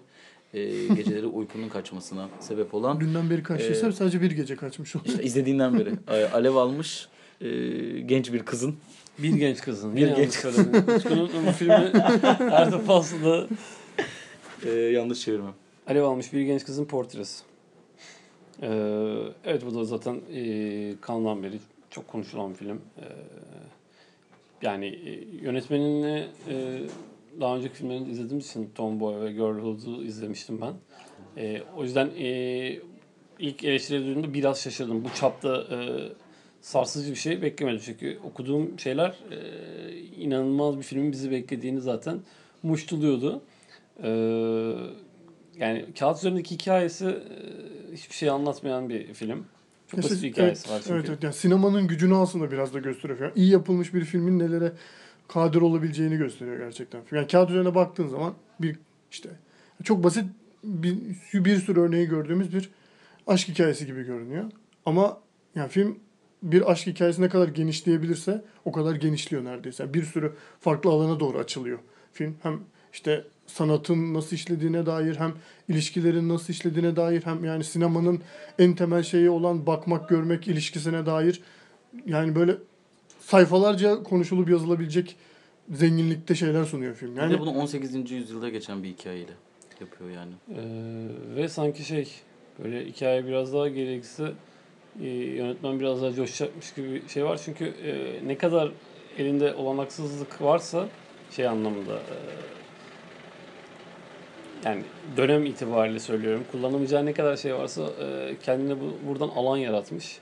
e, 0.54 0.88
geceleri 0.96 1.26
uykunun 1.28 1.70
kaçmasına 1.70 2.30
sebep 2.40 2.74
olan 2.74 3.00
dünden 3.00 3.30
beri 3.30 3.44
kaçtıysa 3.44 3.88
Ee, 3.88 3.92
sadece 3.92 4.22
bir 4.22 4.32
gece 4.32 4.56
kaçmış 4.56 4.96
oldu. 4.96 5.04
işte 5.08 5.24
izlediğinden 5.24 5.80
beri 5.80 5.90
e, 6.08 6.26
alev 6.26 6.56
almış 6.56 7.08
e, 7.42 7.50
genç 8.00 8.34
bir 8.34 8.44
kızın 8.44 8.76
Bir 9.20 9.34
genç 9.36 9.62
kızın. 9.62 9.96
Bir 9.96 10.08
genç 10.16 10.34
söyledim. 10.34 10.96
Utku'nun 10.96 11.30
bu 11.48 11.52
filmi 11.52 11.92
her 12.50 12.72
defasında 12.72 13.48
e, 14.66 14.70
yanlış 14.72 15.22
çevirmem. 15.22 15.54
alev 15.88 16.04
almış 16.04 16.34
bir 16.34 16.42
genç 16.42 16.66
kızın 16.66 16.86
portresi. 16.86 17.44
Ee, 18.62 18.68
evet 19.46 19.66
bu 19.66 19.76
da 19.76 19.84
zaten 19.86 20.20
e, 20.34 20.94
kandan 21.02 21.44
beri 21.44 21.60
çok 21.94 22.08
konuşulan 22.08 22.54
film. 22.54 22.82
Ee, 22.98 23.04
yani 24.62 24.86
e, 24.86 25.12
yönetmenini 25.42 26.28
e, 26.50 26.80
daha 27.42 27.56
önceki 27.58 27.76
filmlerini 27.76 28.10
izlediğim 28.10 28.40
için 28.40 28.72
Tomboy 28.76 29.22
ve 29.22 29.32
Girlhood'u 29.32 30.04
izlemiştim 30.04 30.62
ben. 30.62 30.74
E, 31.38 31.62
o 31.78 31.84
yüzden 31.84 32.10
e, 32.18 32.80
ilk 33.40 33.64
eleştiri 33.64 34.06
duyduğumda 34.06 34.34
biraz 34.34 34.62
şaşırdım. 34.62 35.04
Bu 35.04 35.14
çapta 35.16 35.64
e, 35.72 35.78
sarsıcı 36.62 37.12
bir 37.12 37.16
şey 37.16 37.42
beklemedim. 37.42 37.82
Çünkü 37.86 38.20
okuduğum 38.24 38.80
şeyler 38.80 39.10
e, 39.32 39.38
inanılmaz 40.00 40.78
bir 40.78 40.84
filmin 40.84 41.12
bizi 41.12 41.32
beklediğini 41.32 41.82
zaten 41.82 42.20
muştuluyordu. 42.64 43.42
E, 44.04 44.10
yani 45.58 45.86
kağıt 46.00 46.18
üzerindeki 46.18 46.56
hikayesi 46.56 47.06
e, 47.06 47.94
hiçbir 47.94 48.16
şey 48.16 48.30
anlatmayan 48.30 48.90
bir 48.90 49.14
film. 49.14 49.46
Şey- 50.02 50.12
bir 50.12 50.30
hikayesi 50.30 50.68
evet, 50.68 50.76
var 50.76 50.82
çünkü. 50.84 50.94
Evet, 50.94 51.10
evet. 51.10 51.24
Yani 51.24 51.34
sinemanın 51.34 51.88
gücünü 51.88 52.16
aslında 52.16 52.52
biraz 52.52 52.74
da 52.74 52.80
gösteriyor. 52.80 53.20
Yani 53.20 53.32
iyi 53.36 53.52
yapılmış 53.52 53.94
bir 53.94 54.06
filmin 54.06 54.40
nelere 54.40 54.72
kadir 55.28 55.62
olabileceğini 55.62 56.18
gösteriyor 56.18 56.58
gerçekten. 56.58 57.02
Yani 57.12 57.28
kağıt 57.28 57.50
üzerine 57.50 57.76
baktığın 57.76 58.08
zaman 58.08 58.34
bir 58.60 58.80
işte 59.12 59.30
çok 59.84 60.04
basit 60.04 60.26
bir, 60.64 60.98
bir 61.34 61.60
sürü 61.60 61.80
örneği 61.80 62.08
gördüğümüz 62.08 62.54
bir 62.54 62.70
aşk 63.28 63.48
hikayesi 63.48 63.86
gibi 63.86 64.04
görünüyor. 64.04 64.52
Ama 64.86 65.18
yani 65.56 65.70
film 65.70 66.00
bir 66.44 66.72
aşk 66.72 66.88
hikayesi 66.88 67.22
ne 67.22 67.30
kadar 67.30 67.48
genişleyebilirse 67.48 68.44
o 68.66 68.72
kadar 68.72 68.96
genişliyor 68.96 69.44
neredeyse. 69.44 69.84
Yani 69.84 69.94
bir 69.94 70.04
sürü 70.04 70.34
farklı 70.60 70.90
alana 70.90 71.20
doğru 71.20 71.38
açılıyor 71.38 71.80
film. 72.14 72.36
Hem 72.44 72.60
işte 72.94 73.26
sanatın 73.48 74.14
nasıl 74.14 74.36
işlediğine 74.36 74.86
dair 74.86 75.16
hem 75.16 75.34
ilişkilerin 75.70 76.30
nasıl 76.30 76.54
işlediğine 76.54 76.96
dair 76.96 77.22
hem 77.26 77.46
yani 77.46 77.64
sinemanın 77.64 78.22
en 78.60 78.76
temel 78.76 79.04
şeyi 79.04 79.30
olan 79.30 79.66
bakmak 79.66 80.10
görmek 80.10 80.48
ilişkisine 80.48 81.06
dair 81.06 81.42
yani 82.06 82.36
böyle 82.36 82.58
sayfalarca 83.20 84.04
konuşulup 84.04 84.50
yazılabilecek 84.50 85.16
zenginlikte 85.72 86.36
şeyler 86.36 86.64
sunuyor 86.64 86.96
film. 86.96 87.18
Yani... 87.18 87.30
Bir 87.30 87.38
de 87.38 87.40
bunu 87.40 87.52
18. 87.52 88.12
yüzyılda 88.12 88.50
geçen 88.50 88.84
bir 88.84 88.90
hikayeyle 88.90 89.32
yapıyor 89.82 90.10
yani. 90.10 90.34
Ee, 90.52 91.36
ve 91.36 91.50
sanki 91.50 91.84
şey 91.84 92.08
böyle 92.64 92.86
hikaye 92.86 93.28
biraz 93.28 93.54
daha 93.54 93.68
gerekirse 93.68 94.32
e, 95.02 95.08
yönetmen 95.08 95.80
biraz 95.80 96.02
daha 96.02 96.14
coşacakmış 96.14 96.74
gibi 96.74 96.94
bir 96.94 97.08
şey 97.08 97.26
var. 97.26 97.42
Çünkü 97.46 97.66
e, 97.66 98.22
ne 98.28 98.38
kadar 98.38 98.72
elinde 99.18 99.54
olanaksızlık 99.54 100.42
varsa 100.42 100.88
şey 101.32 101.48
anlamında 101.48 101.96
e, 101.96 102.18
yani 104.66 104.84
dönem 105.18 105.46
itibariyle 105.46 106.00
söylüyorum. 106.00 106.44
Kullanamayacağı 106.52 107.06
ne 107.06 107.14
kadar 107.14 107.38
şey 107.38 107.56
varsa 107.56 107.82
e, 107.82 108.36
kendine 108.44 108.76
bu, 108.82 109.08
buradan 109.08 109.30
alan 109.30 109.58
yaratmış. 109.58 110.20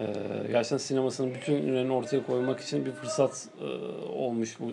E, 0.00 0.06
gerçekten 0.50 0.76
sinemasının 0.76 1.34
bütün 1.34 1.54
ürünlerini 1.54 1.92
ortaya 1.92 2.26
koymak 2.26 2.60
için 2.60 2.86
bir 2.86 2.92
fırsat 2.92 3.48
e, 3.60 3.64
olmuş 4.12 4.60
bu 4.60 4.72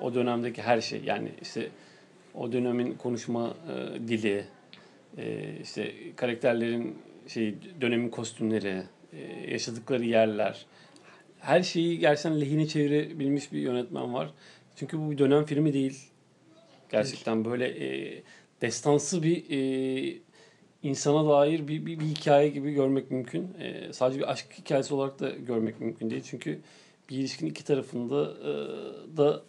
o 0.00 0.14
dönemdeki 0.14 0.62
her 0.62 0.80
şey. 0.80 1.00
Yani 1.04 1.28
işte 1.42 1.68
o 2.34 2.52
dönemin 2.52 2.94
konuşma 2.94 3.54
e, 3.72 4.08
dili, 4.08 4.44
e, 5.18 5.54
işte 5.62 5.92
karakterlerin 6.16 6.98
şey 7.28 7.54
dönemin 7.80 8.08
kostümleri, 8.08 8.82
e, 9.12 9.50
yaşadıkları 9.50 10.04
yerler. 10.04 10.66
her 11.40 11.62
şeyi 11.62 11.98
gerçekten 11.98 12.40
lehine 12.40 12.66
çevirebilmiş 12.66 13.52
bir 13.52 13.58
yönetmen 13.58 14.14
var. 14.14 14.30
Çünkü 14.76 14.98
bu 14.98 15.10
bir 15.10 15.18
dönem 15.18 15.44
filmi 15.44 15.72
değil. 15.72 16.07
Gerçekten 16.90 17.44
böyle 17.44 17.66
e, 17.66 18.22
destansı 18.60 19.22
bir 19.22 19.44
e, 19.50 20.18
insana 20.82 21.28
dair 21.28 21.68
bir, 21.68 21.86
bir, 21.86 22.00
bir 22.00 22.04
hikaye 22.04 22.48
gibi 22.48 22.72
görmek 22.72 23.10
mümkün. 23.10 23.54
E, 23.60 23.92
sadece 23.92 24.20
bir 24.20 24.30
aşk 24.30 24.46
hikayesi 24.58 24.94
olarak 24.94 25.20
da 25.20 25.30
görmek 25.30 25.80
mümkün 25.80 26.10
değil. 26.10 26.22
Çünkü 26.26 26.60
bir 27.10 27.16
ilişkinin 27.16 27.50
iki 27.50 27.64
tarafında 27.64 28.32
e, 28.32 28.52
da 29.16 29.42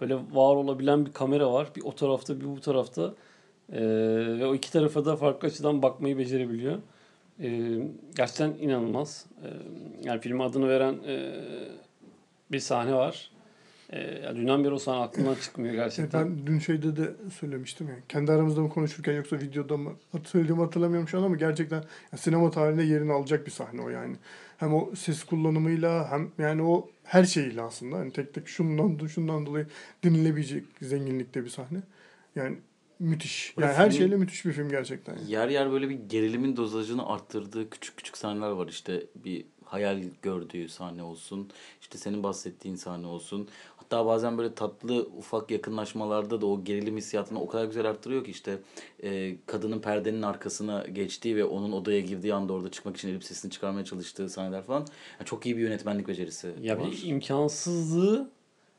böyle 0.00 0.14
var 0.14 0.56
olabilen 0.56 1.06
bir 1.06 1.12
kamera 1.12 1.52
var. 1.52 1.68
Bir 1.76 1.82
o 1.82 1.94
tarafta 1.94 2.40
bir 2.40 2.44
bu 2.44 2.60
tarafta. 2.60 3.14
E, 3.72 3.80
ve 4.38 4.46
o 4.46 4.54
iki 4.54 4.72
tarafa 4.72 5.04
da 5.04 5.16
farklı 5.16 5.48
açıdan 5.48 5.82
bakmayı 5.82 6.18
becerebiliyor. 6.18 6.78
E, 7.40 7.78
gerçekten 8.16 8.54
inanılmaz. 8.60 9.26
E, 9.44 9.48
yani 10.04 10.20
filme 10.20 10.44
adını 10.44 10.68
veren 10.68 10.94
e, 11.06 11.34
bir 12.52 12.60
sahne 12.60 12.94
var. 12.94 13.31
E, 13.92 14.20
yani 14.24 14.36
dünden 14.38 14.64
beri 14.64 14.72
o 14.72 14.78
sahne 14.78 15.00
aklımdan 15.02 15.34
çıkmıyor 15.34 15.74
gerçekten. 15.74 16.24
ben 16.24 16.46
dün 16.46 16.58
şeyde 16.58 16.96
de 16.96 17.10
söylemiştim 17.40 17.88
ya. 17.88 17.94
Kendi 18.08 18.32
aramızda 18.32 18.60
mı 18.60 18.68
konuşurken 18.68 19.12
yoksa 19.12 19.36
videoda 19.36 19.76
mı 19.76 19.92
söylediğimi 20.24 20.62
hatırlamıyorum 20.64 21.08
şu 21.08 21.18
an 21.18 21.22
ama 21.22 21.36
gerçekten 21.36 21.84
ya 22.12 22.18
sinema 22.18 22.50
tarihinde 22.50 22.82
yerini 22.82 23.12
alacak 23.12 23.46
bir 23.46 23.50
sahne 23.50 23.82
o 23.82 23.88
yani. 23.88 24.16
Hem 24.56 24.74
o 24.74 24.90
ses 24.96 25.24
kullanımıyla 25.24 26.10
hem 26.10 26.30
yani 26.38 26.62
o 26.62 26.90
her 27.04 27.24
şeyiyle 27.24 27.62
aslında. 27.62 27.96
Hani 27.96 28.12
tek 28.12 28.34
tek 28.34 28.48
şundan 28.48 29.06
şundan 29.06 29.46
dolayı 29.46 29.66
dinlenebilecek 30.02 30.64
zenginlikte 30.82 31.44
bir 31.44 31.50
sahne. 31.50 31.78
Yani 32.36 32.56
müthiş. 32.98 33.54
Böyle 33.56 33.66
Yani 33.66 33.76
her 33.76 33.90
şeyle 33.90 34.16
müthiş 34.16 34.44
bir 34.44 34.52
film 34.52 34.68
gerçekten. 34.68 35.16
yani. 35.16 35.30
Yer 35.30 35.48
yer 35.48 35.72
böyle 35.72 35.88
bir 35.88 35.98
gerilimin 36.08 36.56
dozajını 36.56 37.06
arttırdığı 37.06 37.70
küçük 37.70 37.96
küçük 37.96 38.16
sahneler 38.16 38.50
var. 38.50 38.68
İşte 38.68 39.02
bir 39.24 39.44
hayal 39.72 40.02
gördüğü 40.22 40.68
sahne 40.68 41.02
olsun. 41.02 41.48
işte 41.80 41.98
senin 41.98 42.22
bahsettiğin 42.22 42.76
sahne 42.76 43.06
olsun. 43.06 43.48
Hatta 43.76 44.06
bazen 44.06 44.38
böyle 44.38 44.54
tatlı 44.54 45.02
ufak 45.18 45.50
yakınlaşmalarda 45.50 46.40
da 46.40 46.46
o 46.46 46.64
gerilim 46.64 46.96
hissiyatını 46.96 47.40
o 47.40 47.46
kadar 47.46 47.64
güzel 47.64 47.86
arttırıyor 47.86 48.24
ki 48.24 48.30
işte 48.30 48.58
e, 49.02 49.36
kadının 49.46 49.80
perdenin 49.80 50.22
arkasına 50.22 50.84
geçtiği 50.86 51.36
ve 51.36 51.44
onun 51.44 51.72
odaya 51.72 52.00
girdiği 52.00 52.34
anda 52.34 52.52
orada 52.52 52.70
çıkmak 52.70 52.96
için 52.96 53.08
elbisesini 53.08 53.50
çıkarmaya 53.50 53.84
çalıştığı 53.84 54.28
sahneler 54.28 54.62
falan. 54.62 54.86
Yani 55.18 55.26
çok 55.26 55.46
iyi 55.46 55.56
bir 55.56 55.62
yönetmenlik 55.62 56.08
becerisi 56.08 56.50
Ya 56.62 56.78
var. 56.78 56.90
bir 56.90 57.02
imkansızlığı 57.06 58.30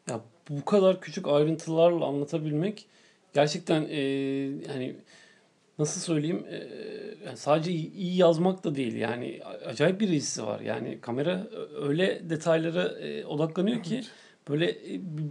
ya 0.10 0.22
bu 0.50 0.66
kadar 0.66 1.02
küçük 1.02 1.28
ayrıntılarla 1.28 2.06
anlatabilmek 2.06 2.86
gerçekten 3.34 3.86
e, 3.90 4.02
yani 4.70 4.96
nasıl 5.80 6.02
söyleyeyim? 6.02 6.46
E, 6.52 7.36
sadece 7.36 7.72
iyi 7.72 8.18
yazmak 8.18 8.64
da 8.64 8.76
değil. 8.76 8.96
Yani 8.96 9.40
acayip 9.66 10.00
bir 10.02 10.08
rejisi 10.08 10.44
var. 10.44 10.60
Yani 10.60 10.98
kamera 11.02 11.48
öyle 11.82 12.22
detaylara 12.30 12.84
e, 12.88 13.26
odaklanıyor 13.26 13.84
ki 13.84 14.02
böyle 14.50 14.70
e, 14.72 14.76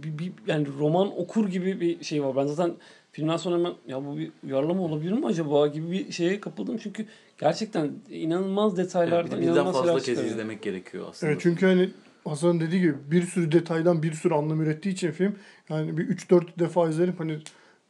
bir, 0.03 0.17
bir- 0.19 0.31
yani 0.47 0.67
roman 0.79 1.19
okur 1.19 1.47
gibi 1.49 1.81
bir 1.81 2.03
şey 2.03 2.23
var. 2.23 2.35
Ben 2.35 2.45
zaten 2.45 2.75
filmden 3.11 3.37
sonra 3.37 3.57
hemen 3.57 3.73
ya 3.87 4.05
bu 4.05 4.17
bir 4.17 4.31
uyarlama 4.43 4.83
olabilir 4.83 5.11
mi 5.11 5.25
acaba? 5.25 5.67
gibi 5.67 5.91
bir 5.91 6.11
şeye 6.11 6.39
kapıldım. 6.39 6.77
Çünkü 6.77 7.05
gerçekten 7.37 7.91
inanılmaz 8.09 8.79
Evet, 8.79 8.87
detaylardan 8.87 9.31
de 9.31 9.41
birden 9.41 9.51
inanılmaz 9.51 9.75
fazla 9.75 9.93
kez 9.95 10.05
çıkarıyor. 10.05 10.31
izlemek 10.33 10.61
gerekiyor 10.61 11.05
aslında. 11.09 11.31
Evet 11.31 11.41
çünkü 11.43 11.65
hani 11.65 11.89
Hasan'ın 12.27 12.59
dediği 12.59 12.81
gibi 12.81 12.95
bir 13.11 13.21
sürü 13.21 13.51
detaydan 13.51 14.03
bir 14.03 14.13
sürü 14.13 14.33
anlam 14.33 14.61
ürettiği 14.61 14.93
için 14.95 15.11
film 15.11 15.35
yani 15.69 15.97
bir 15.97 16.07
3-4 16.07 16.59
defa 16.59 16.89
izlerim 16.89 17.15
hani 17.17 17.37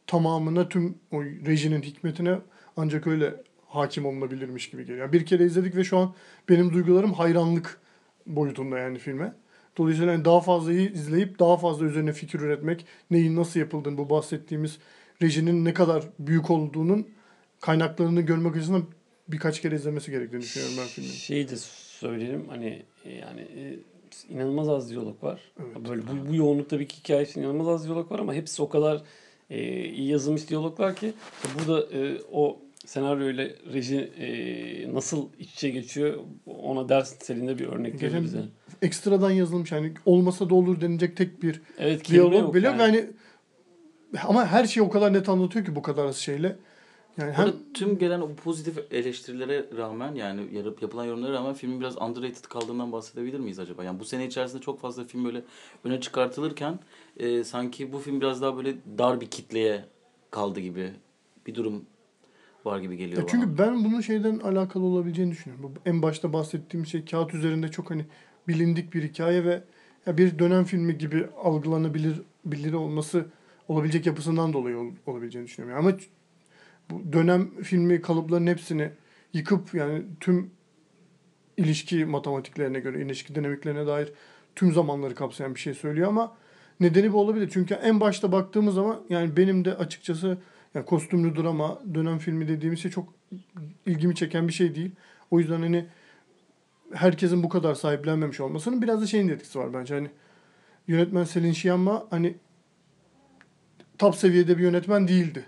tamamına 0.06 0.68
tüm 0.68 0.98
o 1.12 1.24
rejinin 1.24 1.82
hikmetine 1.82 2.38
ancak 2.76 3.06
öyle 3.06 3.34
hakim 3.66 4.06
olunabilirmiş 4.06 4.70
gibi 4.70 4.82
geliyor. 4.82 4.98
Yani 4.98 5.12
bir 5.12 5.26
kere 5.26 5.44
izledik 5.44 5.76
ve 5.76 5.84
şu 5.84 5.98
an 5.98 6.14
benim 6.48 6.72
duygularım 6.72 7.12
hayranlık 7.12 7.80
boyutunda 8.26 8.78
yani 8.78 8.98
filme. 8.98 9.32
Dolayısıyla 9.76 10.12
hani 10.12 10.24
daha 10.24 10.40
fazla 10.40 10.72
izleyip 10.72 11.38
daha 11.38 11.56
fazla 11.56 11.86
üzerine 11.86 12.12
fikir 12.12 12.40
üretmek, 12.40 12.86
neyin 13.10 13.36
nasıl 13.36 13.60
yapıldığını, 13.60 13.98
bu 13.98 14.10
bahsettiğimiz 14.10 14.78
rejinin 15.22 15.64
ne 15.64 15.74
kadar 15.74 16.04
büyük 16.18 16.50
olduğunun 16.50 17.08
kaynaklarını 17.60 18.20
görmek 18.20 18.56
açısından 18.56 18.84
birkaç 19.28 19.60
kere 19.60 19.74
izlemesi 19.74 20.10
gerektiğini 20.10 20.42
düşünüyorum 20.42 20.76
ben 20.80 20.86
filmin. 20.86 21.10
Şey 21.10 21.48
de 21.48 21.56
söyleyelim 21.56 22.44
hani 22.48 22.82
e, 23.04 23.12
yani 23.12 23.40
e, 23.40 23.78
inanılmaz 24.28 24.68
az 24.68 24.90
diyalog 24.90 25.24
var. 25.24 25.40
Evet. 25.60 25.88
Böyle 25.88 26.02
bu, 26.02 26.28
bu 26.28 26.34
yoğunlukta 26.34 26.80
bir 26.80 26.86
hikaye 26.86 27.22
için 27.22 27.40
inanılmaz 27.40 27.68
az 27.68 27.84
diyalog 27.84 28.12
var 28.12 28.18
ama 28.18 28.34
hepsi 28.34 28.62
o 28.62 28.68
kadar 28.68 29.02
e, 29.50 29.84
iyi 29.84 30.08
yazılmış 30.08 30.48
diyaloglar 30.48 30.96
ki 30.96 31.12
burada 31.58 31.80
e, 31.98 32.18
o 32.32 32.60
senaryo 32.86 33.30
ile 33.30 33.54
reji 33.72 33.98
e, 34.18 34.94
nasıl 34.94 35.28
iç 35.38 35.52
içe 35.52 35.70
geçiyor 35.70 36.18
ona 36.46 36.88
ders 36.88 37.12
niteliğinde 37.12 37.58
bir 37.58 37.66
örnek 37.66 38.00
Geçen 38.00 38.24
bize. 38.24 38.38
ekstradan 38.82 39.30
yazılmış 39.30 39.72
yani 39.72 39.92
olmasa 40.06 40.50
da 40.50 40.54
olur 40.54 40.80
denilecek 40.80 41.16
tek 41.16 41.42
bir 41.42 41.60
Evet 41.78 42.08
diyalog 42.08 42.54
bile 42.54 42.66
yani. 42.66 42.80
yani. 42.82 43.06
ama 44.24 44.46
her 44.46 44.64
şeyi 44.64 44.84
o 44.84 44.90
kadar 44.90 45.12
net 45.12 45.28
anlatıyor 45.28 45.64
ki 45.64 45.76
bu 45.76 45.82
kadar 45.82 46.04
az 46.04 46.16
şeyle. 46.16 46.56
Yani 47.18 47.32
hem 47.32 47.46
Burada 47.46 47.58
tüm 47.74 47.98
gelen 47.98 48.20
o 48.20 48.34
pozitif 48.34 48.78
eleştirilere 48.92 49.64
rağmen 49.76 50.14
yani 50.14 50.40
yapılan 50.82 51.04
yorumlara 51.04 51.32
rağmen 51.32 51.54
filmin 51.54 51.80
biraz 51.80 52.02
underrated 52.02 52.44
kaldığından 52.44 52.92
bahsedebilir 52.92 53.38
miyiz 53.38 53.58
acaba? 53.58 53.84
Yani 53.84 54.00
bu 54.00 54.04
sene 54.04 54.26
içerisinde 54.26 54.62
çok 54.62 54.80
fazla 54.80 55.04
film 55.04 55.24
böyle 55.24 55.42
öne 55.84 56.00
çıkartılırken 56.00 56.78
e, 57.16 57.44
sanki 57.44 57.92
bu 57.92 57.98
film 57.98 58.20
biraz 58.20 58.42
daha 58.42 58.56
böyle 58.56 58.74
dar 58.98 59.20
bir 59.20 59.26
kitleye 59.26 59.84
kaldı 60.30 60.60
gibi 60.60 60.90
bir 61.46 61.54
durum 61.54 61.84
var 62.64 62.78
gibi 62.78 62.96
geliyor 62.96 63.22
Ya 63.22 63.22
bana. 63.22 63.30
çünkü 63.30 63.58
ben 63.58 63.84
bunun 63.84 64.00
şeyden 64.00 64.38
alakalı 64.38 64.84
olabileceğini 64.84 65.32
düşünüyorum. 65.32 65.74
Bu 65.76 65.88
en 65.90 66.02
başta 66.02 66.32
bahsettiğim 66.32 66.86
şey 66.86 67.04
kağıt 67.04 67.34
üzerinde 67.34 67.68
çok 67.68 67.90
hani 67.90 68.04
bilindik 68.48 68.94
bir 68.94 69.02
hikaye 69.02 69.44
ve 69.44 69.62
ya 70.06 70.18
bir 70.18 70.38
dönem 70.38 70.64
filmi 70.64 70.98
gibi 70.98 71.26
algılanabilir 71.42 72.22
bilir 72.44 72.72
olması 72.72 73.26
olabilecek 73.68 74.06
yapısından 74.06 74.52
dolayı 74.52 74.78
ol- 74.78 74.92
olabileceğini 75.06 75.46
düşünüyorum. 75.46 75.86
Ama 75.86 75.96
bu 76.90 77.12
dönem 77.12 77.50
filmi 77.62 78.00
kalıpların 78.00 78.46
hepsini 78.46 78.90
yıkıp 79.32 79.74
yani 79.74 80.02
tüm 80.20 80.50
ilişki 81.56 82.04
matematiklerine 82.04 82.80
göre, 82.80 83.02
ilişki 83.02 83.34
dinamiklerine 83.34 83.86
dair 83.86 84.12
tüm 84.56 84.72
zamanları 84.72 85.14
kapsayan 85.14 85.54
bir 85.54 85.60
şey 85.60 85.74
söylüyor 85.74 86.08
ama 86.08 86.36
nedeni 86.80 87.12
bu 87.12 87.20
olabilir. 87.20 87.50
Çünkü 87.52 87.74
en 87.74 88.00
başta 88.00 88.32
baktığımız 88.32 88.74
zaman 88.74 89.00
yani 89.08 89.36
benim 89.36 89.64
de 89.64 89.74
açıkçası 89.74 90.38
yani 90.74 90.86
kostümlü 90.86 91.36
drama, 91.36 91.82
dönem 91.94 92.18
filmi 92.18 92.48
dediğimiz 92.48 92.80
şey 92.80 92.90
çok 92.90 93.14
ilgimi 93.86 94.14
çeken 94.14 94.48
bir 94.48 94.52
şey 94.52 94.74
değil. 94.74 94.90
O 95.30 95.40
yüzden 95.40 95.60
hani 95.60 95.86
herkesin 96.92 97.42
bu 97.42 97.48
kadar 97.48 97.74
sahiplenmemiş 97.74 98.40
olmasının 98.40 98.82
biraz 98.82 99.02
da 99.02 99.06
şeyin 99.06 99.28
etkisi 99.28 99.58
var 99.58 99.74
bence. 99.74 99.94
Hani 99.94 100.10
yönetmen 100.88 101.24
Selin 101.24 101.52
Sciamma 101.52 102.06
hani 102.10 102.34
top 103.98 104.14
seviyede 104.14 104.58
bir 104.58 104.62
yönetmen 104.62 105.08
değildi 105.08 105.46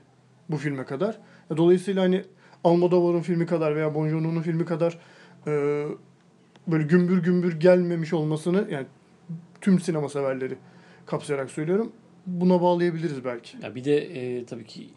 bu 0.51 0.57
filme 0.57 0.85
kadar. 0.85 1.19
Dolayısıyla 1.57 2.03
hani 2.03 2.25
Almodovar'ın 2.65 3.21
filmi 3.21 3.47
kadar 3.47 3.77
veya 3.77 3.95
Bong 3.95 4.11
Joon-ho'nun 4.11 4.43
filmi 4.43 4.65
kadar 4.65 4.99
e, 5.47 5.85
böyle 6.67 6.85
gümbür 6.85 7.23
gümbür 7.23 7.61
gelmemiş 7.61 8.13
olmasını 8.13 8.69
yani 8.71 8.87
tüm 9.61 9.81
sinema 9.81 10.09
severleri 10.09 10.57
kapsayarak 11.07 11.51
söylüyorum. 11.51 11.93
Buna 12.27 12.63
bağlayabiliriz 12.63 13.25
belki. 13.25 13.59
Ya 13.63 13.75
bir 13.75 13.85
de 13.85 13.97
e, 13.97 14.45
tabii 14.45 14.65
ki 14.65 14.89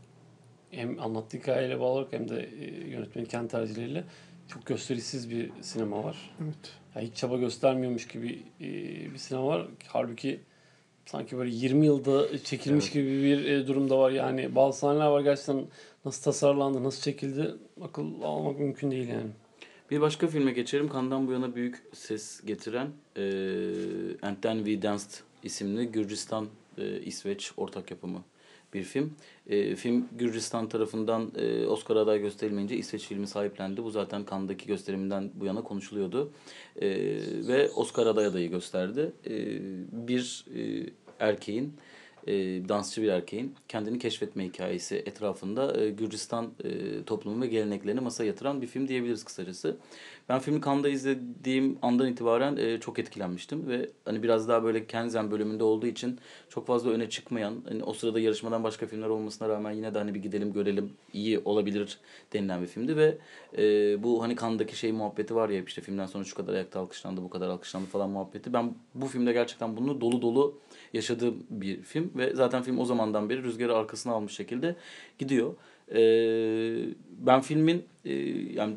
hem 0.71 0.99
anlattığı 0.99 1.38
hikayeyle 1.38 1.79
bağlı 1.79 1.89
olarak 1.89 2.13
hem 2.13 2.29
de 2.29 2.49
e, 2.62 2.89
yönetmenin 2.89 3.25
kendi 3.25 3.47
tercihleriyle 3.47 4.03
çok 4.47 4.65
gösterişsiz 4.65 5.29
bir 5.29 5.51
sinema 5.62 6.03
var. 6.03 6.35
Evet. 6.43 6.73
Ya 6.95 7.01
hiç 7.01 7.15
çaba 7.15 7.38
göstermiyormuş 7.38 8.07
gibi 8.07 8.43
e, 8.62 8.67
bir 9.13 9.17
sinema 9.17 9.47
var. 9.47 9.67
Halbuki 9.88 10.39
sanki 11.12 11.38
böyle 11.38 11.52
20 11.56 11.86
yılda 11.86 12.38
çekilmiş 12.43 12.86
Evet. 12.86 12.93
gibi 12.93 13.24
bir 13.24 13.45
e, 13.45 13.67
durumda 13.67 14.00
var. 14.00 14.12
Yani 14.12 14.56
bazı 14.56 14.80
sahneler 14.80 15.06
var 15.08 15.22
gerçekten 15.22 15.65
nasıl 16.06 16.24
tasarlandı, 16.24 16.84
nasıl 16.84 17.02
çekildi 17.02 17.56
akıl 17.82 18.22
almak 18.24 18.60
mümkün 18.60 18.91
değil 18.91 19.08
yani. 19.08 19.30
Bir 19.91 20.02
başka 20.02 20.28
filme 20.28 20.52
geçelim. 20.52 20.89
Kandan 20.89 21.28
bu 21.28 21.32
yana 21.32 21.56
büyük 21.56 21.84
ses 21.93 22.41
getiren 22.45 22.88
e, 23.17 23.22
And 24.22 24.38
Then 24.41 24.58
We 24.58 24.82
Danced 24.82 25.12
isimli 25.43 25.91
Gürcistan 25.91 26.48
e, 26.78 27.02
İsveç 27.02 27.52
ortak 27.58 27.91
yapımı 27.91 28.24
bir 28.74 28.84
film. 28.84 29.13
E, 29.48 29.76
film 29.76 30.08
Gürcistan 30.17 30.69
tarafından 30.69 31.32
e, 31.38 31.65
Oscar 31.65 31.95
aday 31.95 32.19
gösterilmeyince 32.19 32.78
İsveç 32.78 33.08
filmi 33.08 33.28
sahiplendi. 33.28 33.84
Bu 33.84 33.91
zaten 33.91 34.26
Cannes'daki 34.30 34.67
gösteriminden 34.67 35.32
bu 35.34 35.45
yana 35.45 35.63
konuşuluyordu. 35.63 36.32
E, 36.82 36.89
ve 37.48 37.69
Oscar 37.69 38.08
aday 38.08 38.26
adayı 38.26 38.50
gösterdi. 38.50 39.12
E, 39.26 39.34
bir 40.08 40.45
e, 40.56 40.89
erkeğin 41.19 41.73
e, 42.27 42.34
dansçı 42.69 43.01
bir 43.01 43.08
erkeğin 43.08 43.55
kendini 43.67 43.99
keşfetme 43.99 44.45
hikayesi 44.45 44.95
etrafında 44.95 45.82
e, 45.82 45.89
Gürcistan 45.89 46.51
e, 46.63 47.03
toplumu 47.03 47.41
ve 47.41 47.47
geleneklerini 47.47 47.99
masaya 47.99 48.25
yatıran 48.25 48.62
bir 48.62 48.67
film 48.67 48.88
diyebiliriz 48.88 49.23
kısacası. 49.23 49.77
Ben 50.29 50.39
filmi 50.39 50.62
Cannes'da 50.62 50.89
izlediğim 50.89 51.77
andan 51.82 52.08
itibaren 52.08 52.58
e, 52.58 52.79
çok 52.79 52.99
etkilenmiştim 52.99 53.67
ve 53.67 53.89
hani 54.05 54.23
biraz 54.23 54.47
daha 54.47 54.63
böyle 54.63 54.86
Kenzen 54.86 55.32
bölümünde 55.32 55.63
olduğu 55.63 55.88
için 55.88 56.19
çok 56.49 56.67
fazla 56.67 56.89
öne 56.89 57.10
çıkmayan, 57.10 57.55
hani 57.69 57.84
o 57.84 57.93
sırada 57.93 58.19
yarışmadan 58.19 58.63
başka 58.63 58.88
filmler 58.88 59.08
olmasına 59.08 59.49
rağmen 59.49 59.71
yine 59.71 59.93
de 59.93 59.97
hani 59.97 60.15
bir 60.15 60.19
gidelim 60.19 60.53
görelim 60.53 60.93
iyi 61.13 61.39
olabilir 61.39 61.97
denilen 62.34 62.62
bir 62.62 62.67
filmdi 62.67 62.97
ve 62.97 63.17
e, 63.58 63.63
bu 64.03 64.23
hani 64.23 64.36
Cannes'daki 64.36 64.77
şey 64.77 64.91
muhabbeti 64.91 65.36
var 65.36 65.49
ya 65.49 65.63
işte 65.63 65.82
filmden 65.82 66.05
sonra 66.05 66.23
şu 66.23 66.36
kadar 66.36 66.53
ayakta 66.53 66.79
alkışlandı, 66.79 67.21
bu 67.23 67.29
kadar 67.29 67.49
alkışlandı 67.49 67.88
falan 67.88 68.10
muhabbeti. 68.10 68.53
Ben 68.53 68.75
bu 68.95 69.08
filmde 69.08 69.34
gerçekten 69.34 69.77
bunu 69.77 70.01
dolu 70.01 70.21
dolu 70.21 70.60
yaşadığım 70.93 71.43
bir 71.49 71.82
film 71.82 72.12
ve 72.15 72.36
zaten 72.36 72.63
film 72.63 72.80
o 72.80 72.86
zamandan 72.86 73.30
beri 73.30 73.43
rüzgarı 73.43 73.75
arkasına 73.75 74.13
almış 74.13 74.34
şekilde 74.34 74.75
gidiyor. 75.19 75.56
E, 75.91 76.02
ben 77.19 77.41
filmin 77.41 77.84
e, 78.06 78.13
yani 78.54 78.75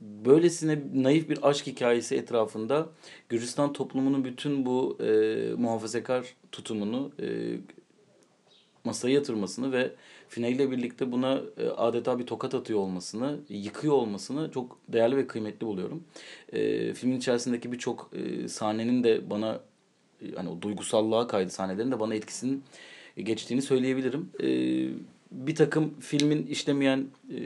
böylesine 0.00 0.78
naif 0.94 1.28
bir 1.28 1.48
aşk 1.48 1.66
hikayesi 1.66 2.16
etrafında 2.16 2.88
Gürcistan 3.28 3.72
toplumunun 3.72 4.24
bütün 4.24 4.66
bu 4.66 4.98
e, 5.00 5.06
muhafazakar 5.56 6.34
tutumunu 6.52 7.10
e, 7.20 7.26
masaya 8.84 9.14
yatırmasını 9.14 9.72
ve 9.72 9.90
finaliyle 10.28 10.70
birlikte 10.70 11.12
buna 11.12 11.40
e, 11.58 11.68
adeta 11.68 12.18
bir 12.18 12.26
tokat 12.26 12.54
atıyor 12.54 12.78
olmasını, 12.78 13.38
yıkıyor 13.48 13.94
olmasını 13.94 14.50
çok 14.50 14.78
değerli 14.88 15.16
ve 15.16 15.26
kıymetli 15.26 15.66
buluyorum. 15.66 16.04
E, 16.52 16.94
filmin 16.94 17.16
içerisindeki 17.16 17.72
birçok 17.72 18.10
e, 18.12 18.48
sahnenin 18.48 19.04
de 19.04 19.30
bana 19.30 19.60
hani 20.36 20.48
o 20.48 20.62
duygusallığa 20.62 21.26
kaydı 21.26 21.50
sahnelerin 21.50 21.90
de 21.92 22.00
bana 22.00 22.14
etkisinin 22.14 22.64
geçtiğini 23.16 23.62
söyleyebilirim. 23.62 24.30
E, 24.42 24.48
bir 25.32 25.54
takım 25.54 25.94
filmin 26.00 26.46
işlemeyen 26.46 27.06
e, 27.30 27.38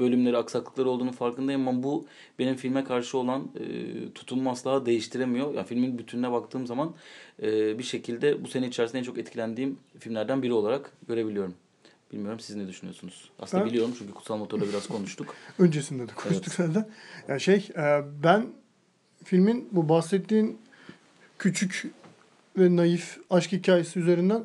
bölümleri, 0.00 0.36
aksaklıkları 0.36 0.90
olduğunu 0.90 1.12
farkındayım 1.12 1.68
ama 1.68 1.82
bu 1.82 2.06
benim 2.38 2.56
filme 2.56 2.84
karşı 2.84 3.18
olan 3.18 3.50
e, 3.60 4.50
asla 4.50 4.86
değiştiremiyor. 4.86 5.54
Yani 5.54 5.66
filmin 5.66 5.98
bütününe 5.98 6.32
baktığım 6.32 6.66
zaman 6.66 6.94
e, 7.42 7.78
bir 7.78 7.82
şekilde 7.82 8.44
bu 8.44 8.48
sene 8.48 8.68
içerisinde 8.68 8.98
en 8.98 9.02
çok 9.02 9.18
etkilendiğim 9.18 9.78
filmlerden 9.98 10.42
biri 10.42 10.52
olarak 10.52 10.92
görebiliyorum. 11.08 11.54
Bilmiyorum 12.12 12.40
siz 12.40 12.56
ne 12.56 12.68
düşünüyorsunuz? 12.68 13.30
Aslında 13.38 13.64
Ben- 13.64 13.70
biliyorum 13.70 13.94
çünkü 13.98 14.14
Kutsal 14.14 14.36
Motor'la 14.36 14.68
biraz 14.68 14.86
konuştuk. 14.86 15.34
Öncesinde 15.58 16.08
de 16.08 16.12
konuştuk 16.14 16.54
zaten. 16.54 16.88
Yani 17.28 17.40
şey 17.40 17.68
e, 17.76 18.02
ben 18.22 18.46
filmin 19.24 19.68
bu 19.72 19.88
bahsettiğin 19.88 20.58
küçük 21.38 21.90
ve 22.58 22.76
naif 22.76 23.18
aşk 23.30 23.52
hikayesi 23.52 23.98
üzerinden 24.00 24.44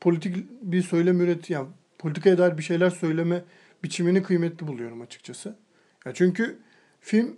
politik 0.00 0.36
bir 0.62 0.82
söylem 0.82 1.20
üret 1.20 1.50
yani 1.50 1.68
politikaya 1.98 2.38
dair 2.38 2.58
bir 2.58 2.62
şeyler 2.62 2.90
söyleme 2.90 3.44
biçimini 3.84 4.22
kıymetli 4.22 4.66
buluyorum 4.66 5.00
açıkçası. 5.00 5.56
Ya 6.06 6.14
çünkü 6.14 6.58
film 7.00 7.36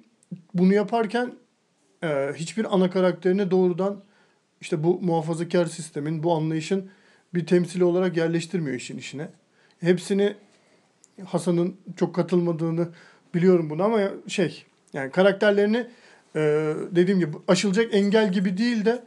bunu 0.55 0.75
yaparken 0.75 1.33
e, 2.03 2.33
hiçbir 2.35 2.75
ana 2.75 2.91
karakterine 2.91 3.51
doğrudan 3.51 4.03
işte 4.61 4.85
bu 4.85 5.01
muhafazakar 5.01 5.67
sistemin, 5.67 6.23
bu 6.23 6.35
anlayışın 6.35 6.91
bir 7.35 7.47
temsili 7.47 7.85
olarak 7.85 8.17
yerleştirmiyor 8.17 8.77
işin 8.77 8.99
işine. 8.99 9.29
Hepsini 9.81 10.35
Hasan'ın 11.25 11.77
çok 11.97 12.15
katılmadığını 12.15 12.89
biliyorum 13.35 13.71
bunu 13.71 13.83
ama 13.83 14.01
şey 14.27 14.65
yani 14.93 15.11
karakterlerini 15.11 15.87
e, 16.37 16.41
dediğim 16.91 17.21
gibi 17.21 17.37
aşılacak 17.49 17.95
engel 17.95 18.33
gibi 18.33 18.59
değil 18.59 18.85
de 18.85 19.05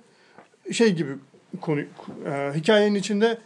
şey 0.73 0.93
gibi 0.93 1.11
konu 1.61 1.79
e, 1.79 1.85
hikayenin 2.55 2.95
içinde 2.95 3.37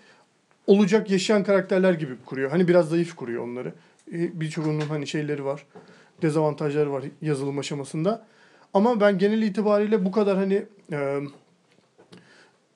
olacak 0.67 1.09
yaşayan 1.11 1.43
karakterler 1.43 1.93
gibi 1.93 2.13
kuruyor. 2.25 2.51
Hani 2.51 2.67
biraz 2.67 2.89
zayıf 2.89 3.15
kuruyor 3.15 3.43
onları. 3.43 3.73
E, 4.13 4.39
Birçoğunun 4.41 4.81
hani 4.81 5.07
şeyleri 5.07 5.45
var. 5.45 5.65
Dezavantajları 6.21 6.91
var 6.91 7.03
yazılım 7.21 7.59
aşamasında. 7.59 8.25
Ama 8.73 9.01
ben 9.01 9.17
genel 9.17 9.41
itibariyle 9.41 10.05
bu 10.05 10.11
kadar 10.11 10.37
hani 10.37 10.65
e, 10.91 11.19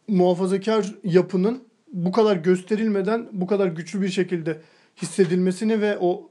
muhafazakar 0.07 0.95
yapının 1.03 1.63
bu 1.93 2.11
kadar 2.11 2.35
gösterilmeden 2.35 3.27
bu 3.31 3.47
kadar 3.47 3.67
güçlü 3.67 4.01
bir 4.01 4.09
şekilde 4.09 4.61
hissedilmesini 5.01 5.81
ve 5.81 5.97
o 5.97 6.29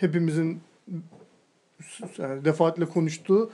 hepimizin 0.00 0.60
yani 2.18 2.44
defaatle 2.44 2.84
konuştuğu 2.84 3.50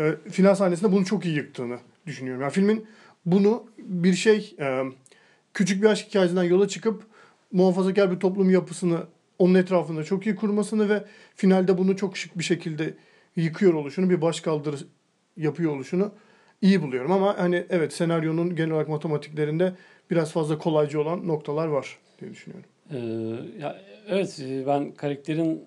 e, 0.00 0.14
final 0.30 0.54
sahnesinde 0.54 0.92
bunu 0.92 1.04
çok 1.04 1.26
iyi 1.26 1.36
yıktığını 1.36 1.78
düşünüyorum. 2.06 2.42
Yani 2.42 2.52
filmin 2.52 2.86
bunu 3.26 3.66
bir 3.78 4.14
şey 4.14 4.54
e, 4.58 4.82
küçük 5.54 5.82
bir 5.82 5.88
aşk 5.88 6.08
hikayesinden 6.08 6.44
yola 6.44 6.68
çıkıp 6.68 7.02
muhafazakar 7.52 8.10
bir 8.10 8.20
toplum 8.20 8.50
yapısını 8.50 9.06
onun 9.38 9.54
etrafında 9.54 10.04
çok 10.04 10.26
iyi 10.26 10.36
kurmasını 10.36 10.88
ve 10.88 11.04
finalde 11.36 11.78
bunu 11.78 11.96
çok 11.96 12.16
şık 12.16 12.38
bir 12.38 12.44
şekilde 12.44 12.94
yıkıyor 13.36 13.74
oluşunu, 13.74 14.10
bir 14.10 14.20
başkaldırı 14.20 14.76
yapıyor 15.36 15.72
oluşunu 15.76 16.12
iyi 16.62 16.82
buluyorum. 16.82 17.12
Ama 17.12 17.38
hani 17.38 17.66
evet 17.70 17.92
senaryonun 17.92 18.56
genel 18.56 18.70
olarak 18.70 18.88
matematiklerinde 18.88 19.74
biraz 20.10 20.32
fazla 20.32 20.58
kolaycı 20.58 21.00
olan 21.00 21.28
noktalar 21.28 21.66
var 21.66 21.98
diye 22.20 22.30
düşünüyorum. 22.30 22.70
Ee, 22.90 22.98
ya 23.62 23.80
evet 24.08 24.40
e, 24.40 24.66
ben 24.66 24.92
karakterin 24.92 25.64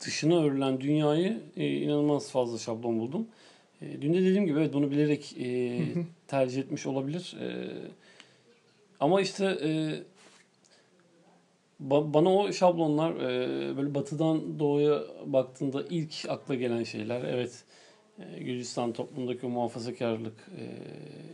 dışına 0.00 0.44
örülen 0.44 0.80
dünyayı 0.80 1.40
e, 1.56 1.68
inanılmaz 1.68 2.30
fazla 2.30 2.58
şablon 2.58 2.98
buldum. 3.00 3.26
E, 3.82 4.02
dün 4.02 4.14
de 4.14 4.18
dediğim 4.22 4.46
gibi 4.46 4.58
evet 4.58 4.72
bunu 4.74 4.90
bilerek 4.90 5.36
e, 5.40 5.78
tercih 6.26 6.60
etmiş 6.60 6.86
olabilir. 6.86 7.36
E, 7.40 7.68
ama 9.00 9.20
işte 9.20 9.44
e, 9.62 9.68
ba- 11.88 12.14
bana 12.14 12.34
o 12.34 12.52
şablonlar 12.52 13.10
e, 13.16 13.76
böyle 13.76 13.94
batıdan 13.94 14.58
doğuya 14.58 15.02
baktığında 15.26 15.84
ilk 15.90 16.14
akla 16.28 16.54
gelen 16.54 16.84
şeyler 16.84 17.24
evet 17.24 17.64
e, 18.18 18.42
Gürcistan 18.42 18.92
toplumundaki 18.92 19.46
o 19.46 19.48
muhafazakarlık 19.48 20.48
e, 20.58 20.64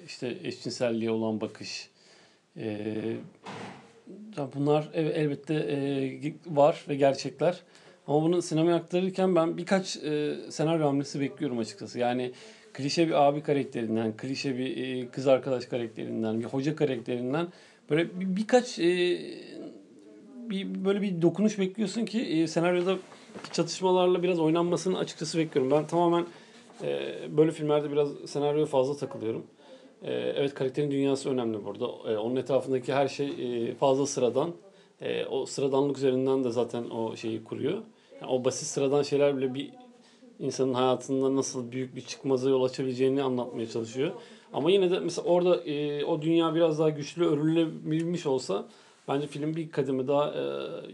işte 0.07 0.37
eşcinselliğe 0.45 1.11
olan 1.11 1.41
bakış 1.41 1.89
e, 2.57 2.87
bunlar 4.55 4.89
el- 4.95 5.07
elbette 5.15 5.55
e, 5.55 6.35
var 6.47 6.85
ve 6.89 6.95
gerçekler. 6.95 7.63
Ama 8.09 8.23
bunu 8.23 8.43
sinemaya 8.43 8.77
aktarırken 8.77 9.37
ben 9.37 9.57
birkaç 9.57 9.97
e, 9.97 10.37
senaryo 10.51 10.87
hamlesi 10.87 11.21
bekliyorum 11.21 11.59
açıkçası. 11.59 11.99
Yani 11.99 12.33
klişe 12.73 13.09
bir 13.09 13.27
abi 13.27 13.43
karakterinden, 13.43 14.17
klişe 14.17 14.59
bir 14.59 14.77
e, 14.77 15.09
kız 15.09 15.27
arkadaş 15.27 15.67
karakterinden, 15.67 16.41
bir 16.41 16.45
hoca 16.45 16.77
karakterinden 16.77 17.49
böyle 17.91 18.21
bir, 18.21 18.37
birkaç 18.37 18.79
e, 18.79 19.21
bir 20.51 20.85
böyle 20.85 21.03
bir 21.03 21.23
dokunuş 21.23 21.59
bekliyorsun 21.59 22.05
ki 22.05 22.21
e, 22.21 22.47
senaryoda 22.47 22.97
çatışmalarla 23.53 24.23
biraz 24.23 24.41
oynanmasını 24.41 24.99
açıkçası 24.99 25.39
bekliyorum. 25.39 25.71
Ben 25.71 25.87
tamamen 25.87 26.27
e, 26.83 27.15
böyle 27.37 27.51
filmlerde 27.51 27.93
biraz 27.93 28.09
senaryoya 28.27 28.67
fazla 28.67 28.97
takılıyorum. 28.97 29.47
E, 30.03 30.13
evet 30.13 30.55
karakterin 30.55 30.91
dünyası 30.91 31.31
önemli 31.31 31.65
burada. 31.65 31.87
E, 31.87 32.17
onun 32.17 32.37
etrafındaki 32.37 32.93
her 32.93 33.09
şey 33.09 33.29
e, 33.29 33.75
fazla 33.75 34.07
sıradan. 34.07 34.53
E, 35.01 35.27
o 35.27 35.47
sıradanlık 35.47 35.99
üzerinden 35.99 36.45
de 36.45 36.51
zaten 36.51 36.91
o 36.91 37.17
şeyi 37.17 37.45
kuruyor. 37.45 37.83
Yani 38.21 38.33
o 38.33 38.45
basit 38.45 38.67
sıradan 38.69 39.03
şeyler 39.03 39.37
bile 39.37 39.55
bir 39.55 39.71
insanın 40.39 40.75
hayatında 40.75 41.37
nasıl 41.37 41.73
büyük 41.73 41.97
bir 41.97 42.01
çıkmaza 42.01 42.51
yol 42.51 42.65
açabileceğini 42.65 43.23
anlatmaya 43.23 43.69
çalışıyor. 43.69 44.13
Ama 44.53 44.71
yine 44.71 44.91
de 44.91 45.01
mesela 45.01 45.29
orada 45.29 45.65
e, 45.65 46.05
o 46.05 46.23
dünya 46.23 46.55
biraz 46.55 46.79
daha 46.79 46.91
güçlü 46.91 47.25
örülebilmiş 47.25 48.27
olsa 48.27 48.69
bence 49.09 49.27
film 49.27 49.57
bir 49.57 49.71
kademe 49.71 50.09
daha 50.09 50.35
e, 50.35 50.43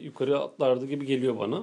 yukarı 0.05 0.39
atlardı 0.39 0.87
gibi 0.87 1.07
geliyor 1.07 1.39
bana. 1.39 1.63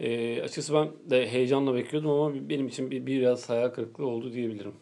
E, 0.00 0.40
açıkçası 0.42 0.74
ben 0.74 0.88
de 1.10 1.28
heyecanla 1.28 1.74
bekliyordum 1.74 2.10
ama 2.10 2.48
benim 2.48 2.68
için 2.68 2.90
bir, 2.90 3.06
biraz 3.06 3.48
hayal 3.48 3.68
kırıklığı 3.68 4.06
oldu 4.06 4.32
diyebilirim. 4.32 4.72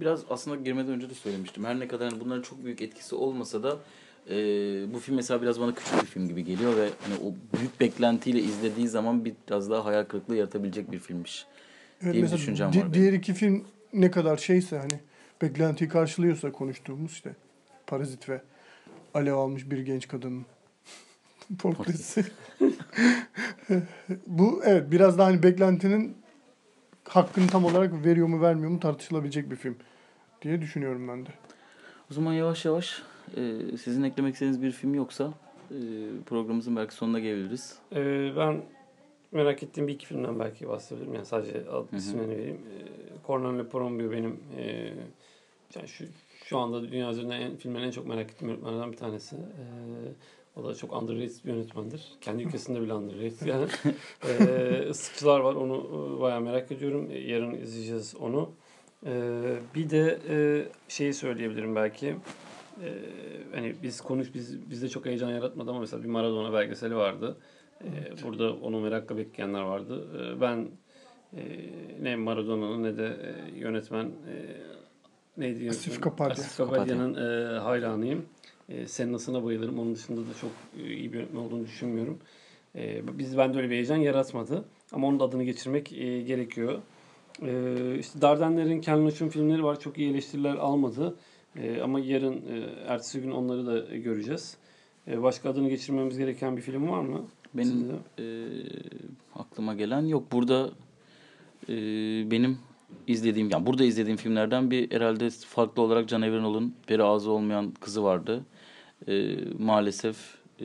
Biraz 0.00 0.24
aslında 0.30 0.56
girmeden 0.56 0.92
önce 0.92 1.10
de 1.10 1.14
söylemiştim. 1.14 1.64
Her 1.64 1.80
ne 1.80 1.88
kadar 1.88 2.10
hani 2.10 2.20
bunların 2.20 2.42
çok 2.42 2.64
büyük 2.64 2.82
etkisi 2.82 3.14
olmasa 3.14 3.62
da 3.62 3.76
e, 4.30 4.34
bu 4.94 4.98
film 4.98 5.16
mesela 5.16 5.42
biraz 5.42 5.60
bana 5.60 5.74
küçük 5.74 6.02
bir 6.02 6.06
film 6.06 6.28
gibi 6.28 6.44
geliyor 6.44 6.76
ve 6.76 6.88
hani 7.00 7.14
o 7.28 7.56
büyük 7.58 7.80
beklentiyle 7.80 8.38
izlediği 8.40 8.88
zaman 8.88 9.24
biraz 9.24 9.70
daha 9.70 9.84
hayal 9.84 10.04
kırıklığı 10.04 10.36
yaratabilecek 10.36 10.92
bir 10.92 10.98
filmmiş. 10.98 11.46
Evet, 12.02 12.12
diye 12.14 12.24
bir 12.24 12.30
düşüncem 12.32 12.72
di- 12.72 12.78
var 12.78 12.82
benim. 12.82 12.94
Diğer 12.94 13.12
iki 13.12 13.34
film 13.34 13.64
ne 13.92 14.10
kadar 14.10 14.36
şeyse 14.36 14.78
hani 14.78 15.00
beklentiyi 15.42 15.90
karşılıyorsa 15.90 16.52
konuştuğumuz 16.52 17.12
işte 17.12 17.34
Parazit 17.86 18.28
ve 18.28 18.40
Alev 19.14 19.34
almış 19.34 19.70
bir 19.70 19.78
genç 19.78 20.08
kadının 20.08 20.46
portresi. 21.58 22.24
Bu 24.26 24.62
evet 24.64 24.90
biraz 24.90 25.18
daha 25.18 25.26
hani 25.26 25.42
beklentinin 25.42 26.16
hakkını 27.08 27.46
tam 27.46 27.64
olarak 27.64 28.04
veriyor 28.04 28.26
mu 28.26 28.40
vermiyor 28.42 28.70
mu 28.70 28.80
tartışılabilecek 28.80 29.50
bir 29.50 29.56
film 29.56 29.76
diye 30.42 30.60
düşünüyorum 30.62 31.08
ben 31.08 31.26
de. 31.26 31.30
O 32.10 32.14
zaman 32.14 32.32
yavaş 32.32 32.64
yavaş 32.64 33.02
e, 33.36 33.76
sizin 33.76 34.02
eklemek 34.02 34.34
istediğiniz 34.34 34.62
bir 34.62 34.72
film 34.72 34.94
yoksa 34.94 35.32
e, 35.70 35.78
programımızın 36.26 36.76
belki 36.76 36.94
sonuna 36.94 37.18
gelebiliriz. 37.20 37.78
E, 37.92 38.32
ben 38.36 38.62
merak 39.32 39.62
ettiğim 39.62 39.88
bir 39.88 39.92
iki 39.92 40.06
filmden 40.06 40.38
belki 40.40 40.68
bahsedebilirim. 40.68 41.14
Yani 41.14 41.26
sadece 41.26 41.70
ad 41.70 41.92
ismini 41.92 42.28
vereyim. 42.28 42.56
E, 42.56 43.26
Cornelius 43.26 43.68
Porombo 43.68 44.10
benim 44.10 44.40
e, 44.58 44.92
yani 45.76 45.88
şu, 45.88 46.04
şu 46.44 46.58
anda 46.58 46.82
dünya 46.92 47.10
üzerinde 47.10 47.34
en, 47.34 47.56
filmlerin 47.56 47.84
en 47.86 47.90
çok 47.90 48.06
merak 48.06 48.30
ettiğim 48.30 48.50
yönetmenlerden 48.50 48.92
bir 48.92 48.96
tanesi. 48.96 49.36
Ee, 49.36 50.60
o 50.60 50.64
da 50.64 50.74
çok 50.74 50.92
underrated 51.02 51.44
bir 51.44 51.52
yönetmendir. 51.52 52.12
Kendi 52.20 52.42
ülkesinde 52.46 52.80
bile 52.82 52.94
underrated 52.94 53.46
yani. 53.46 53.66
ee, 54.28 54.86
Islıkçılar 54.90 55.40
var. 55.40 55.54
Onu 55.54 55.76
e, 56.16 56.20
bayağı 56.20 56.40
merak 56.40 56.72
ediyorum. 56.72 57.08
E, 57.10 57.18
Yarın 57.18 57.54
izleyeceğiz 57.54 58.14
onu. 58.20 58.50
Ee, 59.06 59.56
bir 59.74 59.90
de 59.90 60.18
e, 60.28 60.36
şeyi 60.88 61.14
söyleyebilirim 61.14 61.76
belki. 61.76 62.16
Ee, 62.82 62.92
hani 63.54 63.74
biz 63.82 64.00
konuş 64.00 64.34
biz 64.34 64.70
bizde 64.70 64.88
çok 64.88 65.06
heyecan 65.06 65.30
yaratmadı 65.30 65.70
ama 65.70 65.80
mesela 65.80 66.02
bir 66.02 66.08
Maradona 66.08 66.52
belgeseli 66.52 66.96
vardı. 66.96 67.36
Ee, 67.84 67.86
burada 68.22 68.52
onu 68.52 68.80
merakla 68.80 69.16
bekleyenler 69.16 69.62
vardı. 69.62 70.08
Ee, 70.18 70.40
ben 70.40 70.68
e, 71.36 71.42
ne 72.02 72.16
Maradona'nın 72.16 72.82
ne 72.82 72.96
de 72.96 73.06
e, 73.06 73.58
yönetmen 73.58 74.04
e, 74.04 74.34
neydi 75.36 75.70
Asif 75.70 75.86
yönetmen? 75.86 76.10
Kapadya. 76.10 76.44
Kapadya'nın 76.56 77.14
e, 77.14 77.58
hayranıyım. 77.58 78.26
E, 78.68 78.86
Senna'sına 78.86 79.44
bayılırım. 79.44 79.78
Onun 79.78 79.94
dışında 79.94 80.20
da 80.20 80.34
çok 80.40 80.50
e, 80.80 80.92
iyi 80.92 81.12
bir 81.12 81.18
yönetmen 81.18 81.40
olduğunu 81.40 81.64
düşünmüyorum. 81.64 82.18
E, 82.76 83.02
biz 83.18 83.38
bende 83.38 83.58
öyle 83.58 83.70
bir 83.70 83.74
heyecan 83.74 83.96
yaratmadı. 83.96 84.64
Ama 84.92 85.06
onun 85.06 85.20
da 85.20 85.24
adını 85.24 85.44
geçirmek 85.44 85.92
e, 85.92 86.22
gerekiyor. 86.22 86.78
E, 87.42 87.98
işte 87.98 88.20
Dardenler'in 88.20 88.80
Ken 88.80 89.04
Loach'un 89.04 89.28
filmleri 89.28 89.64
var. 89.64 89.80
Çok 89.80 89.98
iyi 89.98 90.10
eleştiriler 90.10 90.54
almadı. 90.54 91.14
E, 91.56 91.80
ama 91.80 92.00
yarın, 92.00 92.34
e, 92.34 92.64
ertesi 92.86 93.20
gün 93.20 93.30
onları 93.30 93.66
da 93.66 93.96
göreceğiz. 93.96 94.56
E, 95.08 95.22
başka 95.22 95.50
adını 95.50 95.68
geçirmemiz 95.68 96.18
gereken 96.18 96.56
bir 96.56 96.62
film 96.62 96.88
var 96.88 97.00
mı? 97.00 97.24
Benim 97.54 97.68
Sizde? 97.68 97.94
e, 98.18 98.26
aklıma 99.36 99.74
gelen 99.74 100.02
yok. 100.06 100.32
Burada 100.32 100.70
e, 101.68 101.74
benim 102.30 102.58
izlediğim, 103.06 103.50
yani 103.50 103.66
burada 103.66 103.84
izlediğim 103.84 104.16
filmlerden 104.16 104.70
bir 104.70 104.90
herhalde 104.90 105.30
farklı 105.30 105.82
olarak 105.82 106.08
Can 106.08 106.22
Evrenol'un 106.22 106.74
Peri 106.86 107.02
Ağzı 107.02 107.30
Olmayan 107.30 107.70
Kızı 107.80 108.04
vardı. 108.04 108.44
E, 109.08 109.36
maalesef 109.58 110.16
e, 110.60 110.64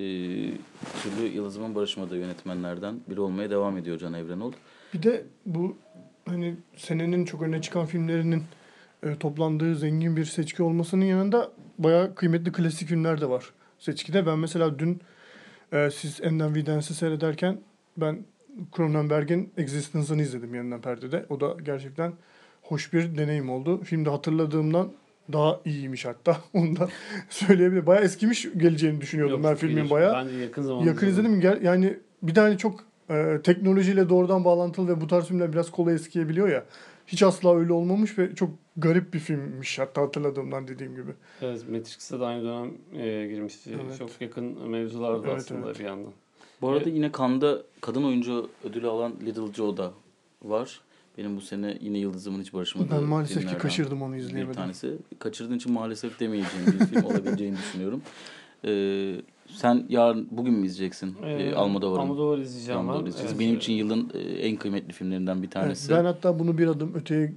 türlü 1.04 1.28
Yıldızımın 1.34 1.76
barışmadığı 1.76 2.18
yönetmenlerden 2.18 2.96
biri 3.10 3.22
olmaya 3.22 3.50
devam 3.50 3.78
ediyor 3.78 3.98
Can 3.98 4.14
Evrenol. 4.14 4.52
Bir 4.94 5.04
de 5.04 5.26
bu 5.46 5.78
hani 6.26 6.56
senenin 6.78 7.26
çok 7.26 7.42
öne 7.42 7.62
çıkan 7.62 7.86
filmlerinin 7.86 8.44
e, 9.04 9.16
toplandığı 9.16 9.76
zengin 9.76 10.18
bir 10.18 10.26
seçki 10.26 10.64
olmasının 10.64 11.06
yanında 11.06 11.52
bayağı 11.78 12.16
kıymetli 12.16 12.52
klasik 12.52 12.88
filmler 12.90 13.22
de 13.22 13.30
var 13.30 13.54
seçkide. 13.80 14.26
Ben 14.26 14.40
mesela 14.40 14.80
dün 14.80 15.02
e, 15.74 15.90
siz 15.92 16.20
Enden 16.24 16.56
Videns'i 16.56 16.94
seyrederken 16.94 17.58
ben 17.98 18.20
Cronenberg'in 18.76 19.54
Existence'ını 19.58 20.22
izledim 20.22 20.56
yanından 20.56 20.82
perdede. 20.82 21.26
O 21.30 21.40
da 21.40 21.56
gerçekten 21.66 22.14
hoş 22.62 22.94
bir 22.94 23.18
deneyim 23.18 23.50
oldu. 23.50 23.84
Filmde 23.84 24.10
hatırladığımdan 24.10 24.92
daha 25.34 25.60
iyiymiş 25.66 26.06
hatta. 26.06 26.38
Onu 26.54 26.76
da 26.80 26.90
söyleyebilirim. 27.30 27.86
Bayağı 27.86 28.04
eskimiş 28.04 28.48
geleceğini 28.58 29.02
düşünüyordum 29.02 29.42
Yok, 29.42 29.52
ben 29.52 29.56
filmin 29.56 29.76
gelir. 29.76 29.90
bayağı. 29.90 30.14
Ben 30.26 30.40
yakın 30.40 30.62
zamanda 30.62 30.88
Yakın 30.90 31.08
izledim. 31.08 31.42
Gel- 31.42 31.62
Yani 31.62 31.98
bir 32.24 32.34
tane 32.34 32.58
çok 32.58 32.84
e, 33.10 33.40
teknolojiyle 33.44 34.10
doğrudan 34.10 34.46
bağlantılı 34.46 34.88
ve 34.88 35.02
bu 35.02 35.08
tarz 35.08 35.26
filmler 35.26 35.54
biraz 35.54 35.72
kolay 35.72 35.96
eskiyebiliyor 35.96 36.50
ya. 36.50 36.66
Hiç 37.12 37.24
asla 37.24 37.56
öyle 37.58 37.74
olmamış 37.74 38.18
ve 38.20 38.36
çok 38.36 38.50
garip 38.78 39.14
bir 39.14 39.20
filmmiş 39.20 39.80
hatta 39.80 40.02
hatırladığımdan 40.02 40.68
dediğim 40.68 40.96
gibi. 40.96 41.12
Evet, 41.42 41.70
Matrix'te 41.70 42.20
de 42.20 42.26
aynı 42.26 42.44
dönem 42.44 42.72
e, 42.94 43.28
girmişti. 43.28 43.78
Evet. 43.86 43.98
Çok 44.00 44.22
yakın 44.22 44.70
mevzulardı 44.70 45.28
Evet, 45.28 45.38
aslında 45.38 45.68
evet. 45.68 45.80
bir 45.80 45.86
yandan. 45.86 46.12
Bu 46.62 46.70
arada 46.70 46.84
Evet. 46.84 46.96
yine 46.96 47.12
Cannes'da 47.18 47.62
kadın 47.82 48.04
oyuncu 48.04 48.50
ödülü 48.64 48.88
alan 48.88 49.14
Little 49.26 49.54
Joe 49.54 49.78
da 49.78 49.92
var. 50.44 50.82
Benim 51.18 51.36
bu 51.36 51.42
sene 51.42 51.78
yine 51.82 51.98
Yıldızımın 51.98 52.42
hiç 52.42 52.54
barışmadığı 52.54 52.92
Ben 52.92 53.04
maalesef 53.04 53.50
ki 53.50 53.58
kaçırdım 53.58 54.02
onu 54.02 54.14
bir 54.14 54.20
izleyemedim. 54.20 54.54
tanesi. 54.56 54.94
Kaçırdığın 55.20 55.58
için 55.58 55.72
maalesef 55.74 56.20
demeyeceğim 56.20 56.66
bir 56.68 56.86
film 56.86 57.04
olabileceğini 57.06 57.58
düşünüyorum. 57.58 58.02
Ee, 58.66 59.16
sen 59.52 59.86
yarın 59.90 60.28
bugün 60.32 60.54
mü 60.54 60.66
izleyeceksin? 60.66 61.16
Ee, 61.26 61.54
Almodovar'ın. 61.54 62.02
Almodovar 62.02 62.38
izleyeceğim 62.38 62.80
Almodovar 62.80 63.06
ben. 63.06 63.12
Evet. 63.26 63.40
Benim 63.40 63.56
için 63.56 63.74
yılın 63.74 64.12
e, 64.14 64.20
en 64.20 64.56
kıymetli 64.58 64.94
filmlerinden 64.94 65.38
bir 65.38 65.42
Evet, 65.42 65.52
tanesi. 65.52 65.92
ben 65.94 66.06
hatta 66.06 66.40
bunu 66.40 66.58
bir 66.58 66.68
adım 66.68 66.96
öteye 66.96 67.34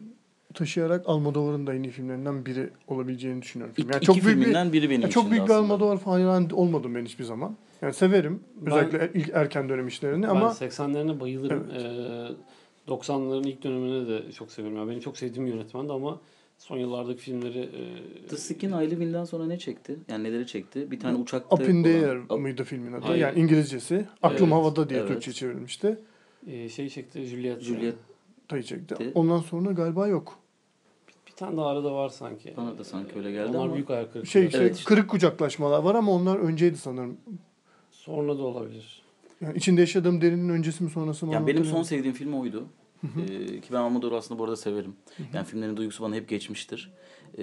taşıyarak 0.55 1.03
Almodovar'ın 1.09 1.66
da 1.66 1.75
en 1.75 1.83
iyi 1.83 1.90
filmlerinden 1.90 2.46
biri 2.46 2.70
olabileceğini 2.88 3.42
düşünüyorum. 3.42 3.75
İki, 3.79 3.88
Yani 3.88 3.96
iki 3.96 4.07
çok 4.07 4.14
büyük 4.16 4.27
bir, 4.27 4.33
filminden 4.33 4.72
biri 4.72 4.90
benim 4.90 5.01
ya 5.03 5.09
için 5.09 5.20
çok 5.20 5.31
büyük 5.31 5.44
bir 5.46 5.51
aslında. 5.51 5.75
Almodovar 5.75 5.98
hayran 6.03 6.51
olmadım 6.51 6.94
ben 6.94 7.05
hiçbir 7.05 7.25
zaman. 7.25 7.57
Yani 7.83 7.92
severim 7.94 8.40
Ben- 8.61 8.72
özellikle 8.72 9.11
ilk 9.20 9.29
erken 9.29 9.68
dönem 9.68 9.87
işlerini 9.88 10.22
Ben 10.22 10.29
ama 10.29 10.46
80'lerine 10.48 11.20
bayılırım. 11.20 11.66
Ee, 11.70 12.29
90'ların 12.88 13.48
ilk 13.48 13.62
dönemini 13.64 14.09
de 14.09 14.33
çok 14.33 14.51
seviyorum. 14.53 14.79
Yani 14.79 14.88
benim 14.90 15.01
çok 15.01 15.16
sevdiğim 15.18 15.46
bir 15.46 15.53
yönetmendi 15.55 15.92
ama 15.92 16.20
son 16.62 16.79
yıllardaki 16.79 17.20
filmleri 17.20 17.59
e, 17.59 18.27
The 18.29 18.37
Skin 18.37 18.72
Aile 18.72 18.90
Wind'den 18.90 19.25
sonra 19.25 19.46
ne 19.46 19.59
çekti? 19.59 19.96
Yani 20.09 20.25
neleri 20.25 20.46
çekti? 20.46 20.90
Bir 20.90 21.01
tane 21.01 21.18
uçakta... 21.18 21.57
Up 21.57 21.68
in 21.68 21.83
the 21.83 21.90
Air 22.11 22.16
mıydı 22.38 22.64
filmin 22.64 22.92
adı? 22.92 23.07
Hayır. 23.07 23.20
Yani 23.22 23.38
İngilizcesi. 23.40 24.07
Aklım 24.22 24.42
Evet, 24.53 24.53
Havada 24.53 24.88
diye 24.88 25.01
evet. 25.01 25.09
Türkçe 25.09 25.33
çevrilmişti. 25.33 25.98
e, 26.46 26.68
şey 26.68 26.88
çekti 26.88 27.25
Juliet. 27.25 27.61
Juliet. 27.61 27.94
Tayı 28.48 28.62
çekti. 28.62 28.96
De- 28.98 29.12
Ondan 29.14 29.38
sonra 29.38 29.72
galiba 29.72 30.07
yok. 30.07 30.38
Bir 31.27 31.33
tane 31.33 31.57
daha 31.57 31.66
arada 31.66 31.92
var 31.94 32.09
sanki. 32.09 32.55
Bana 32.57 32.79
da 32.79 32.85
sanki 32.85 33.18
öyle 33.18 33.33
geldi 33.33 33.57
Onlar 33.57 33.64
ama- 33.64 33.75
büyük 33.75 33.90
ayak 33.90 34.12
kırıklığı. 34.12 34.31
Şey, 34.31 34.51
şey 34.51 34.61
Evet, 34.61 34.77
işte. 34.77 34.88
kırık 34.88 35.11
kucaklaşmalar 35.11 35.83
var 35.83 35.94
ama 35.94 36.12
onlar 36.12 36.37
önceydi 36.38 36.77
sanırım. 36.77 37.16
Sonra 37.90 38.38
da 38.38 38.42
olabilir. 38.42 39.03
Yani 39.40 39.57
içinde 39.57 39.81
yaşadığım 39.81 40.20
derinin 40.20 40.48
öncesi 40.48 40.85
mi 40.85 40.90
sonrası 40.90 41.27
mı? 41.27 41.33
Yani 41.33 41.46
benim 41.46 41.64
son 41.64 41.83
sevdiğim 41.83 42.14
film 42.14 42.35
oydu. 42.35 42.66
Ee, 43.04 43.60
ki 43.60 43.72
ben 43.72 43.76
Almodovar'ı 43.76 44.16
aslında 44.16 44.38
bu 44.38 44.44
arada 44.44 44.56
severim. 44.56 44.96
Yani 45.34 45.44
filmlerin 45.46 45.76
duygusu 45.76 46.02
bana 46.02 46.14
hep 46.14 46.28
geçmiştir. 46.28 46.92
Ee, 47.38 47.42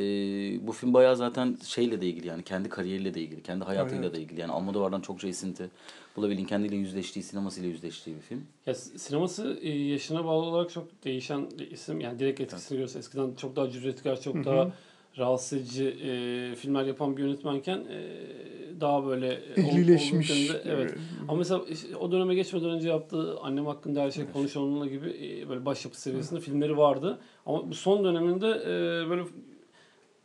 bu 0.67 0.72
film 0.72 0.93
bayağı 0.93 1.15
zaten 1.15 1.58
şeyle 1.65 2.02
de 2.02 2.08
ilgili 2.08 2.28
yani 2.28 2.43
kendi 2.43 2.69
kariyeriyle 2.69 3.13
de 3.13 3.22
ilgili, 3.22 3.43
kendi 3.43 3.63
hayatıyla 3.65 4.04
Evet. 4.04 4.13
da 4.15 4.17
ilgili. 4.19 4.41
Yani 4.41 4.52
Almodovar'dan 4.52 5.02
çokça 5.02 5.28
esinti 5.28 5.69
bulabildiğin, 6.15 6.48
kendiyle 6.48 6.76
yüzleştiği, 6.76 7.24
sinemasıyla 7.24 7.69
yüzleştiği 7.69 8.15
bir 8.15 8.22
film. 8.22 8.43
Ya 8.65 8.76
sineması 8.76 9.60
e, 9.62 9.69
yaşına 9.69 10.26
bağlı 10.26 10.45
olarak 10.45 10.69
çok 10.72 11.04
değişen 11.04 11.48
bir 11.60 11.72
isim. 11.72 12.00
Yani 12.00 12.19
direkt 12.19 12.41
etkisini 12.41 12.78
görürse 12.78 13.00
eskiden 13.00 13.34
çok 13.36 13.56
daha 13.56 13.69
cüretkar, 13.69 14.22
çok 14.22 14.45
daha 14.45 14.72
rahatsız 15.20 15.60
edici 15.60 15.86
e, 15.86 16.56
filmler 16.56 16.84
yapan 16.86 17.18
bir 17.18 17.24
yönetmenken 17.24 17.78
e, 17.78 18.00
daha 18.82 19.06
böyle 19.06 19.40
Ehlileşmiş. 19.58 20.32
olgunluklarında- 20.32 20.62
Evet. 20.70 20.94
Ama 21.28 21.38
mesela 21.38 21.62
o 22.00 22.12
döneme 22.12 22.36
geçmeden 22.36 22.70
önce 22.70 22.90
yaptığı 22.90 23.40
Annem 23.40 23.66
Hakkında 23.66 24.02
Her 24.02 24.12
Şey 24.12 24.24
Konuşulmalı 24.34 24.88
gibi 24.90 25.08
e, 25.10 25.50
böyle 25.50 25.66
başyapıt 25.66 26.00
seviyesinde 26.00 26.40
filmleri 26.40 26.78
vardı. 26.78 27.20
Ama 27.46 27.70
bu 27.70 27.74
son 27.74 28.04
döneminde 28.04 28.48
e, 28.48 29.10
böyle 29.10 29.22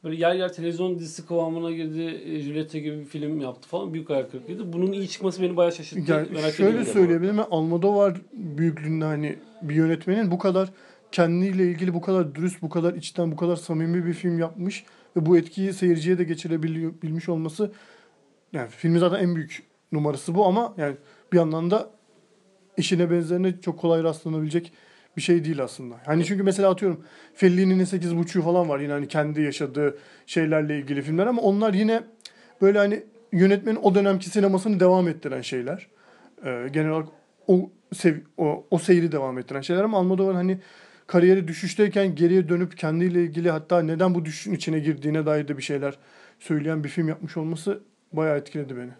böyle 0.04 0.16
yer 0.16 0.34
yer 0.34 0.52
televizyon 0.52 0.98
dizisi 0.98 1.26
kıvamına 1.26 1.70
girdi. 1.70 2.20
E, 2.24 2.40
Julieta 2.40 2.78
gibi 2.78 2.98
bir 2.98 3.04
film 3.04 3.40
yaptı 3.40 3.68
falan. 3.68 3.94
Büyük 3.94 4.10
ayak 4.10 4.30
kırıklığıydı. 4.30 4.72
Bunun 4.72 4.92
iyi 4.92 5.08
çıkması 5.08 5.42
beni 5.42 5.56
bayağı 5.56 5.72
şaşırttı. 5.72 6.12
Yani 6.12 6.28
Merak 6.32 6.54
şöyle 6.54 6.84
söyleyebilirim. 6.84 7.38
Almodovar 7.50 8.20
büyüklüğünde 8.32 9.04
hani 9.04 9.36
bir 9.62 9.74
yönetmenin 9.74 10.30
bu 10.30 10.38
kadar 10.38 10.68
kendiyle 11.14 11.64
ilgili 11.64 11.94
bu 11.94 12.00
kadar 12.00 12.34
dürüst, 12.34 12.62
bu 12.62 12.68
kadar 12.68 12.94
içten, 12.94 13.32
bu 13.32 13.36
kadar 13.36 13.56
samimi 13.56 14.06
bir 14.06 14.12
film 14.12 14.38
yapmış 14.38 14.84
ve 15.16 15.26
bu 15.26 15.38
etkiyi 15.38 15.72
seyirciye 15.72 16.18
de 16.18 16.24
geçirebilmiş 16.24 17.28
olması 17.28 17.72
yani 18.52 18.68
filmin 18.68 18.98
zaten 18.98 19.18
en 19.18 19.36
büyük 19.36 19.62
numarası 19.92 20.34
bu 20.34 20.46
ama 20.46 20.74
yani 20.76 20.96
bir 21.32 21.36
yandan 21.36 21.70
da 21.70 21.90
işine 22.76 23.10
benzerine 23.10 23.60
çok 23.60 23.78
kolay 23.78 24.02
rastlanabilecek 24.02 24.72
bir 25.16 25.22
şey 25.22 25.44
değil 25.44 25.62
aslında. 25.62 25.94
Hani 26.06 26.24
çünkü 26.24 26.42
mesela 26.42 26.70
atıyorum 26.70 27.04
Fellini'nin 27.34 27.84
8.5'u 27.84 28.42
falan 28.42 28.68
var 28.68 28.80
yine 28.80 28.92
hani 28.92 29.08
kendi 29.08 29.42
yaşadığı 29.42 29.98
şeylerle 30.26 30.78
ilgili 30.78 31.02
filmler 31.02 31.26
ama 31.26 31.42
onlar 31.42 31.74
yine 31.74 32.02
böyle 32.60 32.78
hani 32.78 33.02
yönetmenin 33.32 33.78
o 33.82 33.94
dönemki 33.94 34.30
sinemasını 34.30 34.80
devam 34.80 35.08
ettiren 35.08 35.40
şeyler. 35.40 35.86
Ee, 36.44 36.68
genel 36.72 36.90
olarak 36.90 37.08
o, 37.46 37.70
sev, 37.92 38.14
o, 38.36 38.66
o 38.70 38.78
seyri 38.78 39.12
devam 39.12 39.38
ettiren 39.38 39.60
şeyler 39.60 39.84
ama 39.84 39.98
Almodovar 39.98 40.34
hani 40.34 40.58
kariyeri 41.06 41.48
düşüşteyken 41.48 42.14
geriye 42.14 42.48
dönüp 42.48 42.78
kendiyle 42.78 43.22
ilgili 43.22 43.50
hatta 43.50 43.82
neden 43.82 44.14
bu 44.14 44.24
düşüşün 44.24 44.52
içine 44.52 44.78
girdiğine 44.78 45.26
dair 45.26 45.48
de 45.48 45.56
bir 45.56 45.62
şeyler 45.62 45.98
söyleyen 46.38 46.84
bir 46.84 46.88
film 46.88 47.08
yapmış 47.08 47.36
olması 47.36 47.82
bayağı 48.12 48.38
etkiledi 48.38 48.76
beni. 48.76 48.90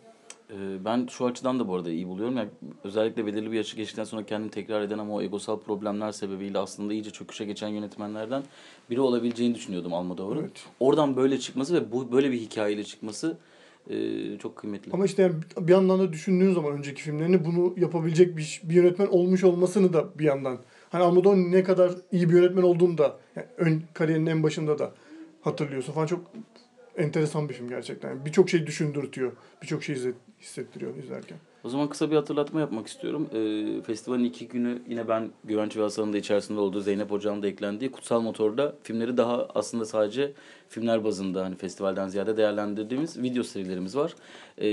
Ee, 0.50 0.84
ben 0.84 1.06
şu 1.10 1.26
açıdan 1.26 1.60
da 1.60 1.68
bu 1.68 1.74
arada 1.74 1.90
iyi 1.90 2.08
buluyorum. 2.08 2.36
Yani 2.36 2.48
özellikle 2.84 3.26
belirli 3.26 3.52
bir 3.52 3.56
yaşı 3.56 3.76
geçtikten 3.76 4.04
sonra 4.04 4.26
kendini 4.26 4.50
tekrar 4.50 4.82
eden 4.82 4.98
ama 4.98 5.14
o 5.14 5.22
egosal 5.22 5.58
problemler 5.58 6.12
sebebiyle 6.12 6.58
aslında 6.58 6.92
iyice 6.92 7.10
çöküşe 7.10 7.44
geçen 7.44 7.68
yönetmenlerden 7.68 8.42
biri 8.90 9.00
olabileceğini 9.00 9.54
düşünüyordum 9.54 9.94
Almodovar'ın. 9.94 10.40
Evet. 10.40 10.64
Oradan 10.80 11.16
böyle 11.16 11.38
çıkması 11.38 11.74
ve 11.74 11.92
bu 11.92 12.12
böyle 12.12 12.32
bir 12.32 12.40
hikayeyle 12.40 12.84
çıkması 12.84 13.38
e, 13.90 14.38
çok 14.38 14.56
kıymetli. 14.56 14.92
Ama 14.92 15.04
işte 15.04 15.22
yani 15.22 15.34
bir 15.58 15.72
yandan 15.72 15.98
da 15.98 16.12
düşündüğün 16.12 16.54
zaman 16.54 16.72
önceki 16.72 17.02
filmlerini 17.02 17.44
bunu 17.44 17.74
yapabilecek 17.76 18.36
bir, 18.36 18.60
bir 18.64 18.74
yönetmen 18.74 19.06
olmuş 19.06 19.44
olmasını 19.44 19.92
da 19.92 20.18
bir 20.18 20.24
yandan. 20.24 20.58
Hani 20.94 21.04
Almodovar 21.04 21.36
ne 21.36 21.62
kadar 21.64 21.92
iyi 22.12 22.28
bir 22.28 22.34
yönetmen 22.34 22.62
olduğunu 22.62 22.98
da 22.98 23.16
yani 23.36 23.46
ön 23.56 23.82
kariyerinin 23.94 24.30
en 24.30 24.42
başında 24.42 24.78
da 24.78 24.92
hatırlıyorsun 25.42 25.92
falan. 25.92 26.06
Çok 26.06 26.20
enteresan 26.96 27.48
bir 27.48 27.54
film 27.54 27.68
gerçekten. 27.68 28.08
Yani 28.08 28.24
Birçok 28.24 28.50
şey 28.50 28.66
düşündürtüyor. 28.66 29.32
Birçok 29.62 29.82
şey 29.84 29.94
izlet- 29.96 30.14
hissettiriyor 30.40 30.96
izlerken. 30.96 31.38
O 31.64 31.68
zaman 31.68 31.88
kısa 31.88 32.10
bir 32.10 32.16
hatırlatma 32.16 32.60
yapmak 32.60 32.86
istiyorum. 32.86 33.28
Ee, 33.34 33.82
festivalin 33.82 34.24
iki 34.24 34.48
günü 34.48 34.82
yine 34.88 35.08
ben 35.08 35.30
Güvenç 35.44 35.76
ve 35.76 35.82
Hasan'ın 35.82 36.12
da 36.12 36.18
içerisinde 36.18 36.60
olduğu 36.60 36.80
Zeynep 36.80 37.10
Hoca'nın 37.10 37.42
da 37.42 37.46
eklendiği 37.46 37.92
Kutsal 37.92 38.20
Motor'da 38.20 38.74
filmleri 38.82 39.16
daha 39.16 39.48
aslında 39.54 39.84
sadece 39.84 40.32
filmler 40.68 41.04
bazında 41.04 41.44
hani 41.44 41.56
festivalden 41.56 42.08
ziyade 42.08 42.36
değerlendirdiğimiz 42.36 43.22
video 43.22 43.42
serilerimiz 43.42 43.96
var. 43.96 44.14
Ee, 44.58 44.64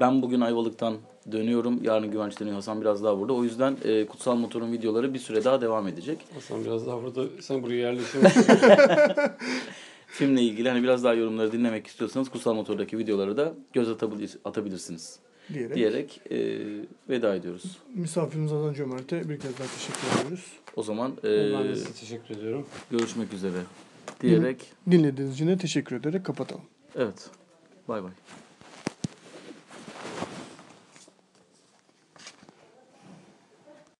ben 0.00 0.22
bugün 0.22 0.40
Ayvalık'tan 0.40 0.94
dönüyorum. 1.32 1.82
Yarın 1.82 2.10
Güvenç 2.10 2.40
dönüyor. 2.40 2.56
Hasan 2.56 2.80
biraz 2.80 3.04
daha 3.04 3.18
burada. 3.18 3.32
O 3.32 3.44
yüzden 3.44 3.76
e, 3.84 4.06
Kutsal 4.06 4.36
Motor'un 4.36 4.72
videoları 4.72 5.14
bir 5.14 5.18
süre 5.18 5.44
daha 5.44 5.60
devam 5.60 5.88
edecek. 5.88 6.18
Hasan 6.34 6.64
biraz 6.64 6.86
daha 6.86 7.02
burada, 7.02 7.24
sen 7.40 7.62
buraya 7.62 7.76
yerleşim. 7.76 8.20
Filmle 10.10 10.42
ilgili 10.42 10.68
hani 10.68 10.82
biraz 10.82 11.04
daha 11.04 11.14
yorumları 11.14 11.52
dinlemek 11.52 11.86
istiyorsanız 11.86 12.28
Kutsal 12.30 12.54
Motor'daki 12.54 12.98
videoları 12.98 13.36
da 13.36 13.54
göz 13.72 13.88
atabilir, 13.88 14.38
atabilirsiniz 14.44 15.18
Diyerek, 15.54 15.76
diyerek 15.76 16.20
e, 16.30 16.38
veda 17.08 17.34
ediyoruz. 17.34 17.78
misafirimiz 17.94 18.50
Hasan 18.52 18.74
Cömert'e 18.74 19.28
bir 19.28 19.38
kez 19.40 19.58
daha 19.58 19.68
teşekkür 19.68 20.20
ediyoruz. 20.20 20.46
O 20.76 20.82
zaman 20.82 21.12
e, 21.24 21.52
ben 21.52 21.68
de 21.68 21.74
size 21.76 21.92
teşekkür 21.92 22.36
ediyorum. 22.36 22.66
görüşmek 22.90 23.32
üzere 23.32 23.58
diyerek 24.20 24.72
Dinlediğiniz 24.90 25.34
için 25.34 25.48
de 25.48 25.58
teşekkür 25.58 25.96
ederek 25.96 26.24
kapatalım. 26.26 26.64
evet 26.96 27.30
bay 27.88 28.02
bay. 28.02 28.10